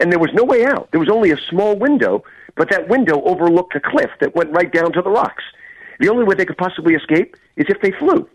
And 0.00 0.10
there 0.12 0.18
was 0.18 0.30
no 0.32 0.44
way 0.44 0.64
out. 0.64 0.90
There 0.90 1.00
was 1.00 1.08
only 1.08 1.30
a 1.30 1.36
small 1.36 1.76
window, 1.76 2.24
but 2.56 2.70
that 2.70 2.88
window 2.88 3.20
overlooked 3.22 3.74
a 3.74 3.80
cliff 3.80 4.10
that 4.20 4.34
went 4.34 4.50
right 4.52 4.72
down 4.72 4.92
to 4.92 5.02
the 5.02 5.10
rocks. 5.10 5.44
The 6.00 6.08
only 6.08 6.24
way 6.24 6.34
they 6.36 6.44
could 6.44 6.58
possibly 6.58 6.94
escape 6.94 7.36
is 7.56 7.66
if 7.68 7.80
they 7.80 7.90
flew. 7.90 8.28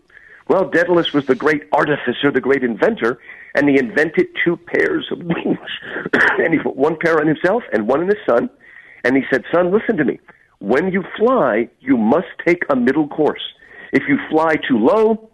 Well, 0.48 0.68
Daedalus 0.68 1.12
was 1.12 1.26
the 1.26 1.34
great 1.34 1.62
artificer, 1.72 2.30
the 2.30 2.40
great 2.40 2.62
inventor, 2.62 3.18
and 3.54 3.68
he 3.68 3.78
invented 3.78 4.26
two 4.44 4.56
pairs 4.56 5.08
of 5.10 5.18
wings. 5.18 5.58
and 6.38 6.52
he 6.52 6.58
put 6.58 6.76
one 6.76 6.96
pair 6.98 7.18
on 7.18 7.26
himself 7.26 7.62
and 7.72 7.88
one 7.88 8.00
on 8.00 8.08
his 8.08 8.18
son. 8.28 8.50
And 9.04 9.16
he 9.16 9.22
said, 9.30 9.44
Son, 9.52 9.72
listen 9.72 9.96
to 9.96 10.04
me. 10.04 10.20
When 10.58 10.90
you 10.92 11.02
fly, 11.18 11.68
you 11.80 11.96
must 11.96 12.28
take 12.46 12.62
a 12.70 12.76
middle 12.76 13.08
course. 13.08 13.42
If 13.92 14.02
you 14.08 14.18
fly 14.30 14.54
too 14.56 14.78
low, 14.78 15.30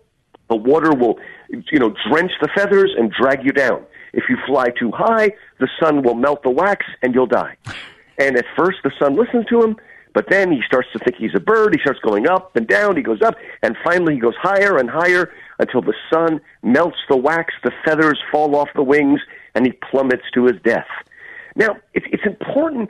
the 0.49 0.57
water 0.57 0.93
will, 0.93 1.19
you 1.49 1.79
know, 1.79 1.95
drench 2.11 2.33
the 2.41 2.49
feathers 2.55 2.93
and 2.97 3.11
drag 3.13 3.45
you 3.45 3.53
down. 3.53 3.85
If 4.13 4.25
you 4.29 4.37
fly 4.47 4.69
too 4.79 4.91
high, 4.93 5.31
the 5.59 5.69
sun 5.81 6.03
will 6.03 6.15
melt 6.15 6.43
the 6.43 6.51
wax 6.51 6.85
and 7.03 7.15
you'll 7.15 7.27
die. 7.27 7.57
And 8.19 8.37
at 8.37 8.45
first, 8.57 8.79
the 8.83 8.91
son 8.99 9.17
listens 9.17 9.47
to 9.47 9.63
him, 9.63 9.77
but 10.15 10.27
then 10.29 10.51
he 10.51 10.61
starts 10.67 10.89
to 10.93 10.99
think 10.99 11.17
he's 11.17 11.35
a 11.35 11.41
bird. 11.41 11.75
He 11.75 11.81
starts 11.81 12.01
going 12.01 12.27
up 12.27 12.57
and 12.57 12.67
down. 12.67 12.97
He 12.97 13.03
goes 13.03 13.23
up, 13.23 13.37
and 13.63 13.77
finally 13.85 14.15
he 14.15 14.21
goes 14.21 14.35
higher 14.41 14.77
and 14.77 14.91
higher 14.91 15.33
until 15.59 15.83
the 15.83 15.95
sun 16.13 16.41
melts 16.63 16.99
the 17.09 17.17
wax, 17.17 17.55
the 17.63 17.73
feathers 17.85 18.19
fall 18.33 18.57
off 18.57 18.69
the 18.75 18.83
wings, 18.83 19.21
and 19.55 19.67
he 19.67 19.73
plummets 19.91 20.25
to 20.35 20.47
his 20.47 20.57
death. 20.65 20.89
Now, 21.55 21.77
it's, 21.95 22.07
it's 22.11 22.25
important 22.25 22.89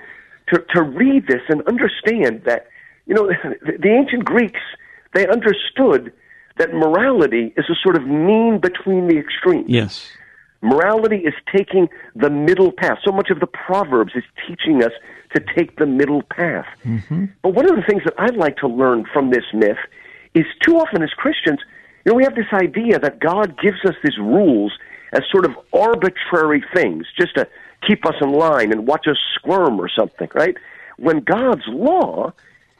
to, 0.48 0.64
to 0.74 0.82
read 0.82 1.26
this 1.26 1.42
and 1.48 1.62
understand 1.66 2.42
that, 2.44 2.68
you 3.06 3.14
know, 3.14 3.26
the, 3.26 3.78
the 3.78 3.88
ancient 3.88 4.24
Greeks, 4.24 4.60
they 5.14 5.26
understood 5.26 6.12
that 6.58 6.72
morality 6.72 7.52
is 7.56 7.64
a 7.68 7.74
sort 7.82 7.96
of 7.96 8.06
mean 8.06 8.60
between 8.60 9.08
the 9.08 9.18
extremes. 9.18 9.68
Yes. 9.68 10.10
Morality 10.62 11.16
is 11.16 11.34
taking 11.54 11.88
the 12.14 12.28
middle 12.28 12.70
path. 12.70 12.98
So 13.04 13.12
much 13.12 13.30
of 13.30 13.40
the 13.40 13.46
Proverbs 13.46 14.12
is 14.14 14.24
teaching 14.46 14.82
us 14.82 14.92
to 15.34 15.44
take 15.54 15.78
the 15.78 15.86
middle 15.86 16.22
path. 16.22 16.66
Mm-hmm. 16.84 17.26
But 17.42 17.54
one 17.54 17.68
of 17.70 17.76
the 17.76 17.82
things 17.82 18.02
that 18.04 18.14
I'd 18.18 18.36
like 18.36 18.56
to 18.58 18.68
learn 18.68 19.06
from 19.12 19.30
this 19.30 19.44
myth 19.52 19.78
is 20.34 20.44
too 20.62 20.76
often 20.76 21.02
as 21.02 21.10
Christians, 21.10 21.60
you 22.04 22.12
know, 22.12 22.16
we 22.16 22.24
have 22.24 22.34
this 22.34 22.52
idea 22.52 22.98
that 22.98 23.20
God 23.20 23.58
gives 23.60 23.84
us 23.84 23.94
these 24.02 24.18
rules 24.18 24.72
as 25.12 25.22
sort 25.30 25.44
of 25.44 25.52
arbitrary 25.72 26.64
things 26.74 27.06
just 27.18 27.34
to 27.34 27.48
keep 27.86 28.06
us 28.06 28.14
in 28.20 28.32
line 28.32 28.72
and 28.72 28.86
watch 28.86 29.06
us 29.08 29.18
squirm 29.34 29.80
or 29.80 29.88
something, 29.88 30.28
right? 30.34 30.56
When 30.98 31.20
God's 31.20 31.66
law 31.66 32.32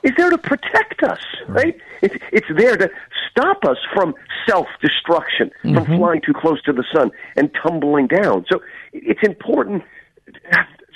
is 0.03 0.13
there 0.17 0.31
to 0.31 0.39
protect 0.39 1.03
us, 1.03 1.21
right? 1.47 1.77
It's, 2.03 2.15
it's 2.33 2.47
there 2.57 2.77
to 2.77 2.91
stop 3.31 3.65
us 3.65 3.77
from 3.93 4.15
self 4.49 4.67
destruction, 4.81 5.51
from 5.63 5.75
mm-hmm. 5.75 5.97
flying 5.97 6.21
too 6.25 6.33
close 6.33 6.63
to 6.63 6.73
the 6.73 6.85
sun 6.93 7.11
and 7.37 7.51
tumbling 7.63 8.07
down. 8.07 8.47
So 8.51 8.63
it's 8.93 9.23
important 9.23 9.83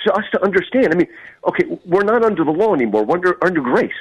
to 0.05 0.13
us 0.13 0.25
to 0.33 0.43
understand. 0.43 0.93
I 0.93 0.97
mean, 0.97 1.09
okay, 1.49 1.65
we're 1.85 2.05
not 2.05 2.25
under 2.25 2.45
the 2.45 2.51
law 2.51 2.75
anymore, 2.75 3.05
we're 3.05 3.17
under, 3.17 3.45
under 3.45 3.61
grace. 3.61 3.93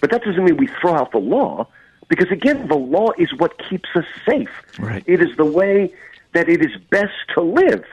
But 0.00 0.10
that 0.10 0.22
doesn't 0.24 0.42
mean 0.42 0.56
we 0.56 0.68
throw 0.80 0.94
out 0.94 1.12
the 1.12 1.18
law, 1.18 1.68
because 2.08 2.30
again, 2.30 2.68
the 2.68 2.76
law 2.76 3.10
is 3.18 3.32
what 3.34 3.60
keeps 3.68 3.88
us 3.94 4.04
safe. 4.28 4.50
Right. 4.78 5.04
It 5.06 5.20
is 5.20 5.36
the 5.36 5.44
way 5.44 5.92
that 6.32 6.48
it 6.48 6.62
is 6.62 6.72
best 6.90 7.12
to 7.34 7.42
live. 7.42 7.84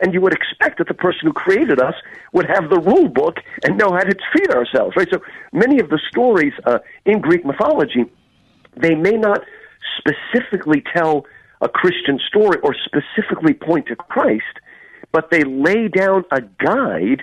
And 0.00 0.12
you 0.12 0.20
would 0.20 0.34
expect 0.34 0.78
that 0.78 0.88
the 0.88 0.94
person 0.94 1.20
who 1.22 1.32
created 1.32 1.80
us 1.80 1.94
would 2.32 2.46
have 2.46 2.68
the 2.68 2.78
rule 2.78 3.08
book 3.08 3.38
and 3.64 3.78
know 3.78 3.92
how 3.92 4.00
to 4.00 4.14
treat 4.32 4.50
ourselves, 4.50 4.94
right? 4.94 5.08
So 5.10 5.22
many 5.52 5.80
of 5.80 5.88
the 5.88 5.98
stories 6.10 6.52
uh, 6.64 6.78
in 7.06 7.20
Greek 7.20 7.44
mythology, 7.44 8.04
they 8.76 8.94
may 8.94 9.12
not 9.12 9.42
specifically 9.98 10.82
tell 10.94 11.24
a 11.62 11.68
Christian 11.68 12.20
story 12.28 12.58
or 12.62 12.74
specifically 12.84 13.54
point 13.54 13.86
to 13.86 13.96
Christ, 13.96 14.44
but 15.16 15.30
they 15.30 15.44
lay 15.44 15.88
down 15.88 16.26
a 16.30 16.42
guide 16.68 17.22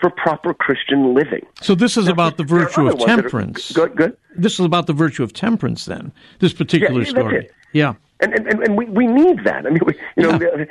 for 0.00 0.10
proper 0.10 0.52
Christian 0.52 1.14
living. 1.14 1.46
So 1.60 1.76
this 1.76 1.96
is 1.96 2.08
about 2.08 2.36
the 2.36 2.42
virtue 2.42 2.88
of 2.88 2.98
that 2.98 3.02
are- 3.02 3.06
temperance. 3.06 3.70
Good, 3.70 3.94
good. 3.94 4.16
This 4.36 4.54
is 4.58 4.66
about 4.66 4.88
the 4.88 4.92
virtue 4.92 5.22
of 5.22 5.32
temperance, 5.32 5.84
then. 5.84 6.10
This 6.40 6.52
particular 6.52 7.02
Yeah, 7.02 7.08
story. 7.08 7.48
Yeah. 7.72 7.94
And, 8.18 8.32
and, 8.34 8.46
and- 8.64 8.76
we, 8.76 8.86
we 8.86 9.06
need 9.06 9.44
that. 9.44 9.66
I 9.66 9.70
mean, 9.70 9.84
we, 9.86 9.94
you 10.16 10.24
know, 10.24 10.36
the- 10.38 10.66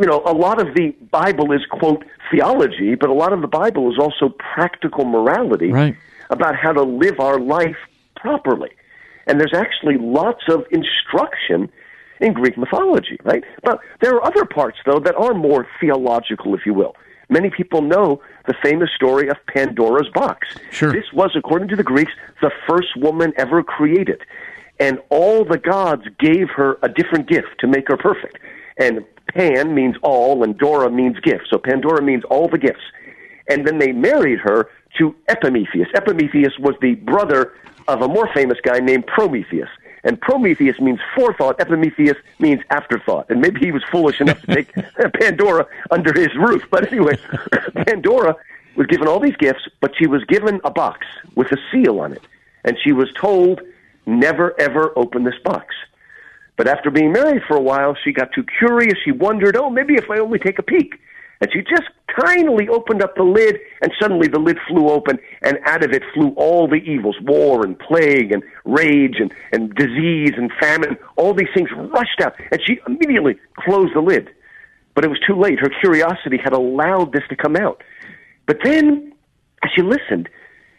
you 0.00 0.06
know, 0.10 0.22
a 0.24 0.32
lot 0.32 0.58
of 0.66 0.68
the 0.74 0.94
Bible 1.10 1.52
is 1.52 1.60
quote 1.70 2.02
theology, 2.30 2.94
but 2.94 3.10
a 3.10 3.14
lot 3.24 3.34
of 3.34 3.42
the 3.42 3.48
Bible 3.62 3.92
is 3.92 3.98
also 3.98 4.30
practical 4.54 5.04
morality 5.04 5.70
Right. 5.70 5.94
about 6.30 6.56
how 6.56 6.72
to 6.72 6.82
live 6.82 7.20
our 7.20 7.38
life 7.38 7.76
properly. 8.16 8.70
And 9.26 9.38
there's 9.38 9.54
actually 9.54 9.98
lots 9.98 10.44
of 10.48 10.64
instruction 10.70 11.70
in 12.22 12.32
Greek 12.32 12.56
mythology, 12.56 13.18
right? 13.24 13.44
But 13.62 13.80
there 14.00 14.14
are 14.14 14.24
other 14.24 14.44
parts, 14.44 14.78
though, 14.86 15.00
that 15.00 15.14
are 15.16 15.34
more 15.34 15.66
theological, 15.80 16.54
if 16.54 16.64
you 16.64 16.72
will. 16.72 16.94
Many 17.28 17.50
people 17.50 17.82
know 17.82 18.22
the 18.46 18.54
famous 18.62 18.90
story 18.94 19.28
of 19.28 19.36
Pandora's 19.46 20.08
box. 20.14 20.48
Sure. 20.70 20.92
This 20.92 21.12
was, 21.12 21.32
according 21.34 21.68
to 21.68 21.76
the 21.76 21.82
Greeks, 21.82 22.12
the 22.40 22.50
first 22.68 22.96
woman 22.96 23.32
ever 23.36 23.62
created. 23.62 24.20
And 24.78 25.00
all 25.10 25.44
the 25.44 25.58
gods 25.58 26.02
gave 26.18 26.50
her 26.50 26.78
a 26.82 26.88
different 26.88 27.28
gift 27.28 27.58
to 27.60 27.66
make 27.66 27.88
her 27.88 27.96
perfect. 27.96 28.38
And 28.78 29.04
Pan 29.34 29.74
means 29.74 29.96
all, 30.02 30.42
and 30.44 30.56
Dora 30.58 30.90
means 30.90 31.18
gift. 31.20 31.44
So 31.50 31.58
Pandora 31.58 32.02
means 32.02 32.22
all 32.30 32.48
the 32.48 32.58
gifts. 32.58 32.84
And 33.48 33.66
then 33.66 33.78
they 33.78 33.92
married 33.92 34.38
her 34.40 34.68
to 34.98 35.14
Epimetheus. 35.28 35.88
Epimetheus 35.94 36.52
was 36.58 36.74
the 36.80 36.94
brother 36.96 37.52
of 37.88 38.02
a 38.02 38.08
more 38.08 38.28
famous 38.34 38.58
guy 38.62 38.78
named 38.78 39.06
Prometheus. 39.06 39.68
And 40.04 40.20
Prometheus 40.20 40.80
means 40.80 40.98
forethought, 41.14 41.60
Epimetheus 41.60 42.16
means 42.40 42.60
afterthought. 42.70 43.30
And 43.30 43.40
maybe 43.40 43.60
he 43.60 43.70
was 43.70 43.82
foolish 43.90 44.20
enough 44.20 44.40
to 44.42 44.46
take 44.54 44.72
Pandora 45.20 45.66
under 45.90 46.12
his 46.12 46.34
roof. 46.34 46.64
But 46.70 46.92
anyway, 46.92 47.18
Pandora 47.86 48.36
was 48.76 48.86
given 48.88 49.06
all 49.06 49.20
these 49.20 49.36
gifts, 49.36 49.68
but 49.80 49.92
she 49.96 50.06
was 50.06 50.24
given 50.24 50.60
a 50.64 50.70
box 50.70 51.06
with 51.36 51.52
a 51.52 51.58
seal 51.70 52.00
on 52.00 52.12
it. 52.12 52.22
And 52.64 52.76
she 52.82 52.92
was 52.92 53.08
told, 53.20 53.60
never 54.06 54.58
ever 54.60 54.92
open 54.96 55.24
this 55.24 55.38
box. 55.44 55.74
But 56.56 56.68
after 56.68 56.90
being 56.90 57.12
married 57.12 57.42
for 57.46 57.56
a 57.56 57.60
while, 57.60 57.94
she 57.94 58.12
got 58.12 58.32
too 58.32 58.44
curious. 58.58 58.98
She 59.04 59.12
wondered, 59.12 59.56
oh, 59.56 59.70
maybe 59.70 59.94
if 59.94 60.10
I 60.10 60.18
only 60.18 60.38
take 60.38 60.58
a 60.58 60.62
peek. 60.62 61.00
And 61.42 61.50
she 61.52 61.60
just 61.62 61.90
kindly 62.20 62.68
opened 62.68 63.02
up 63.02 63.16
the 63.16 63.24
lid, 63.24 63.58
and 63.80 63.92
suddenly 64.00 64.28
the 64.28 64.38
lid 64.38 64.58
flew 64.68 64.88
open, 64.88 65.18
and 65.42 65.58
out 65.64 65.82
of 65.82 65.90
it 65.90 66.04
flew 66.14 66.28
all 66.36 66.68
the 66.68 66.76
evils 66.76 67.16
war 67.22 67.64
and 67.64 67.76
plague 67.76 68.30
and 68.30 68.44
rage 68.64 69.16
and, 69.18 69.34
and 69.50 69.74
disease 69.74 70.30
and 70.36 70.52
famine. 70.60 70.96
All 71.16 71.34
these 71.34 71.48
things 71.52 71.68
rushed 71.76 72.20
out, 72.22 72.34
and 72.52 72.60
she 72.64 72.78
immediately 72.86 73.34
closed 73.56 73.92
the 73.92 74.00
lid. 74.00 74.30
But 74.94 75.04
it 75.04 75.08
was 75.08 75.18
too 75.26 75.34
late. 75.34 75.58
Her 75.58 75.70
curiosity 75.80 76.38
had 76.38 76.52
allowed 76.52 77.12
this 77.12 77.24
to 77.28 77.34
come 77.34 77.56
out. 77.56 77.82
But 78.46 78.58
then, 78.62 79.12
as 79.64 79.70
she 79.74 79.82
listened, 79.82 80.28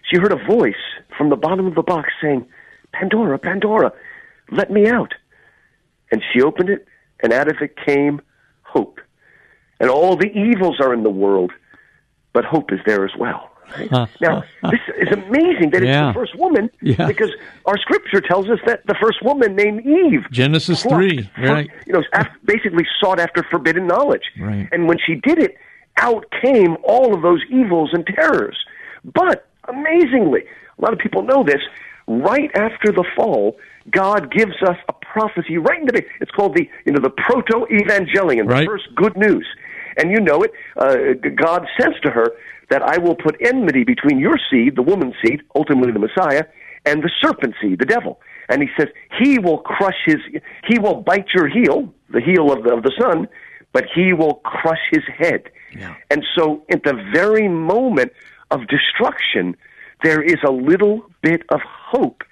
she 0.09 0.17
heard 0.17 0.31
a 0.31 0.45
voice 0.45 0.75
from 1.17 1.29
the 1.29 1.35
bottom 1.35 1.67
of 1.67 1.75
the 1.75 1.83
box 1.83 2.09
saying, 2.21 2.47
Pandora, 2.93 3.37
Pandora, 3.37 3.91
let 4.49 4.71
me 4.71 4.87
out. 4.87 5.13
And 6.09 6.23
she 6.31 6.41
opened 6.41 6.69
it, 6.69 6.87
and 7.21 7.33
out 7.33 7.49
of 7.49 7.57
it 7.59 7.75
came 7.85 8.21
hope. 8.61 9.01
And 9.83 9.91
all 9.91 10.15
the 10.15 10.31
evils 10.31 10.79
are 10.79 10.93
in 10.93 11.03
the 11.03 11.09
world, 11.09 11.51
but 12.33 12.45
hope 12.45 12.71
is 12.71 12.79
there 12.85 13.05
as 13.05 13.11
well. 13.19 13.49
Right? 13.77 13.91
now, 14.21 14.43
this 14.69 14.79
is 14.99 15.07
amazing 15.11 15.71
that 15.71 15.81
it's 15.83 15.97
the 15.97 16.11
first 16.13 16.35
woman 16.37 16.69
Yeah. 16.81 17.07
because 17.07 17.31
our 17.65 17.77
scripture 17.77 18.21
tells 18.21 18.47
us 18.49 18.59
that 18.67 18.85
the 18.85 18.95
first 19.01 19.23
woman 19.23 19.55
named 19.55 19.85
Eve 19.85 20.25
Genesis 20.31 20.83
plucked 20.83 20.95
3, 20.95 21.29
for- 21.35 21.61
you 21.87 21.93
know, 21.93 22.03
basically 22.45 22.85
sought 23.01 23.19
after 23.19 23.43
forbidden 23.49 23.87
knowledge. 23.87 24.23
Right. 24.39 24.67
And 24.71 24.87
when 24.87 24.97
she 25.05 25.15
did 25.15 25.39
it, 25.39 25.55
out 25.97 26.25
came 26.41 26.77
all 26.83 27.13
of 27.15 27.21
those 27.21 27.41
evils 27.49 27.91
and 27.93 28.05
terrors. 28.05 28.57
But 29.05 29.47
amazingly, 29.67 30.43
a 30.77 30.81
lot 30.81 30.93
of 30.93 30.99
people 30.99 31.23
know 31.23 31.43
this. 31.43 31.61
Right 32.07 32.51
after 32.55 32.91
the 32.91 33.05
fall, 33.15 33.57
God 33.89 34.31
gives 34.31 34.55
us 34.61 34.77
a 34.89 34.93
prophecy 34.93 35.57
right 35.57 35.79
in 35.79 35.85
the 35.85 35.93
big. 35.93 36.05
It's 36.19 36.31
called 36.31 36.55
the 36.55 36.69
you 36.85 36.91
know 36.91 36.99
the 36.99 37.09
proto 37.09 37.65
evangelion, 37.71 38.49
Right. 38.49 38.61
the 38.61 38.65
first 38.65 38.93
good 38.95 39.15
news. 39.15 39.47
And 39.97 40.11
you 40.11 40.19
know 40.19 40.43
it. 40.43 40.51
Uh, 40.77 41.13
God 41.35 41.67
says 41.79 41.93
to 42.03 42.11
her 42.11 42.31
that 42.69 42.81
I 42.81 42.97
will 42.97 43.15
put 43.15 43.35
enmity 43.41 43.83
between 43.83 44.19
your 44.19 44.37
seed, 44.49 44.75
the 44.75 44.81
woman's 44.81 45.15
seed, 45.23 45.41
ultimately 45.55 45.91
the 45.91 45.99
Messiah, 45.99 46.43
and 46.85 47.03
the 47.03 47.11
serpent 47.21 47.55
seed, 47.61 47.79
the 47.79 47.85
devil. 47.85 48.19
And 48.49 48.61
he 48.61 48.69
says 48.77 48.89
he 49.19 49.39
will 49.39 49.59
crush 49.59 49.95
his, 50.05 50.17
he 50.67 50.79
will 50.79 51.01
bite 51.01 51.27
your 51.33 51.47
heel, 51.47 51.93
the 52.09 52.21
heel 52.21 52.51
of 52.51 52.63
the, 52.63 52.73
of 52.73 52.83
the 52.83 52.91
son, 52.99 53.27
but 53.71 53.85
he 53.93 54.13
will 54.13 54.35
crush 54.43 54.81
his 54.91 55.03
head. 55.17 55.49
Yeah. 55.75 55.95
And 56.11 56.23
so, 56.35 56.63
at 56.69 56.83
the 56.83 56.93
very 57.11 57.47
moment 57.47 58.11
of 58.51 58.67
destruction, 58.67 59.55
there 60.03 60.21
is 60.21 60.37
a 60.45 60.51
little 60.51 61.09
bit 61.21 61.41
of 61.49 61.61
hope 61.63 62.23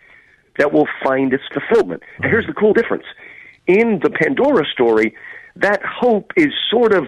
that 0.57 0.71
will 0.71 0.87
find 1.03 1.33
its 1.33 1.43
fulfillment. 1.51 2.03
Now, 2.19 2.29
here's 2.29 2.45
the 2.45 2.53
cool 2.53 2.73
difference. 2.73 3.05
In 3.65 3.99
the 4.03 4.09
Pandora 4.09 4.65
story, 4.71 5.15
that 5.55 5.81
hope 5.83 6.31
is 6.35 6.49
sort 6.69 6.93
of 6.93 7.07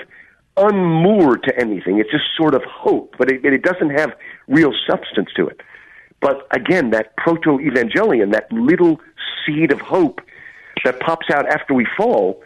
unmoored 0.58 1.44
to 1.44 1.60
anything. 1.60 2.00
It's 2.00 2.12
just 2.12 2.26
sort 2.38 2.54
of 2.54 2.64
hope, 2.64 3.16
but 3.18 3.32
it, 3.32 3.44
it 3.44 3.64
doesn't 3.64 3.90
have 3.92 4.14
real 4.48 4.74
substance 4.88 5.30
to 5.36 5.48
it. 5.48 5.62
But 6.22 6.48
again, 6.52 6.92
that 6.92 7.16
proto 7.18 7.58
evangelion, 7.58 8.32
that 8.32 8.52
little 8.52 9.02
seed 9.46 9.72
of 9.72 9.82
hope 9.82 10.22
that 10.86 11.00
pops 11.00 11.30
out 11.30 11.48
after 11.48 11.74
we 11.74 11.86
fall, 11.98 12.42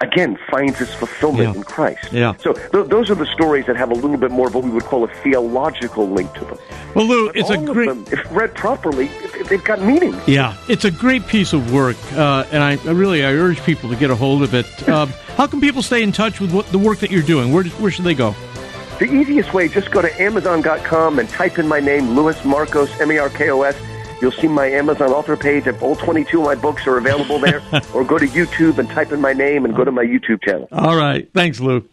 again 0.00 0.38
finds 0.50 0.80
its 0.80 0.92
fulfillment 0.94 1.48
Yeah. 1.50 1.54
in 1.54 1.62
Christ. 1.62 2.12
Yeah. 2.12 2.34
So 2.38 2.52
th- 2.52 2.86
those 2.88 3.10
are 3.10 3.14
the 3.14 3.26
stories 3.26 3.66
that 3.66 3.76
have 3.76 3.90
a 3.90 3.94
little 3.94 4.16
bit 4.18 4.30
more 4.30 4.46
of 4.48 4.54
what 4.54 4.64
we 4.64 4.70
would 4.70 4.84
call 4.84 5.04
a 5.04 5.08
theological 5.22 6.08
link 6.08 6.32
to 6.34 6.44
them. 6.44 6.58
Well, 6.94 7.06
Lou, 7.06 7.28
it's 7.34 7.50
a 7.50 7.56
great. 7.56 7.88
them, 7.88 8.04
if 8.10 8.20
read 8.30 8.54
properly, 8.54 9.10
they've 9.48 9.64
got 9.64 9.80
meaning. 9.80 10.14
Yeah, 10.26 10.54
it's 10.68 10.84
a 10.84 10.90
great 10.90 11.26
piece 11.26 11.52
of 11.52 11.72
work, 11.72 11.96
uh, 12.12 12.44
and 12.52 12.62
I, 12.62 12.72
I 12.86 12.90
really 12.92 13.24
I 13.24 13.32
urge 13.32 13.62
people 13.64 13.88
to 13.90 13.96
get 13.96 14.10
a 14.10 14.16
hold 14.16 14.42
of 14.42 14.54
it. 14.54 14.66
Um, 14.96 15.08
how 15.36 15.46
can 15.46 15.60
people 15.60 15.82
stay 15.82 16.02
in 16.02 16.12
touch 16.12 16.40
with 16.40 16.52
what, 16.52 16.64
the 16.72 16.78
work 16.78 17.00
that 17.00 17.10
you're 17.10 17.22
doing? 17.22 17.52
Where 17.52 17.64
where 17.64 17.90
should 17.90 18.04
they 18.04 18.14
go? 18.14 18.34
The 18.98 19.04
easiest 19.04 19.52
way, 19.52 19.68
just 19.68 19.90
go 19.90 20.00
to 20.00 20.22
Amazon.com 20.22 21.18
and 21.18 21.28
type 21.28 21.58
in 21.58 21.68
my 21.68 21.80
name, 21.80 22.10
Louis 22.16 22.36
Markos, 22.44 22.88
M-A-R-K-O-S. 23.00 23.76
You'll 24.20 24.32
see 24.32 24.48
my 24.48 24.66
Amazon 24.66 25.10
author 25.10 25.36
page. 25.36 25.66
All 25.80 25.96
22 25.96 26.38
of 26.38 26.44
my 26.44 26.54
books 26.54 26.86
are 26.86 26.96
available 26.96 27.38
there. 27.38 27.62
or 27.94 28.04
go 28.04 28.18
to 28.18 28.26
YouTube 28.26 28.78
and 28.78 28.88
type 28.88 29.12
in 29.12 29.20
my 29.20 29.32
name 29.32 29.64
and 29.64 29.74
go 29.74 29.84
to 29.84 29.92
my 29.92 30.04
YouTube 30.04 30.42
channel. 30.42 30.68
All 30.72 30.96
right, 30.96 31.28
thanks, 31.32 31.60
Lou. 31.60 31.88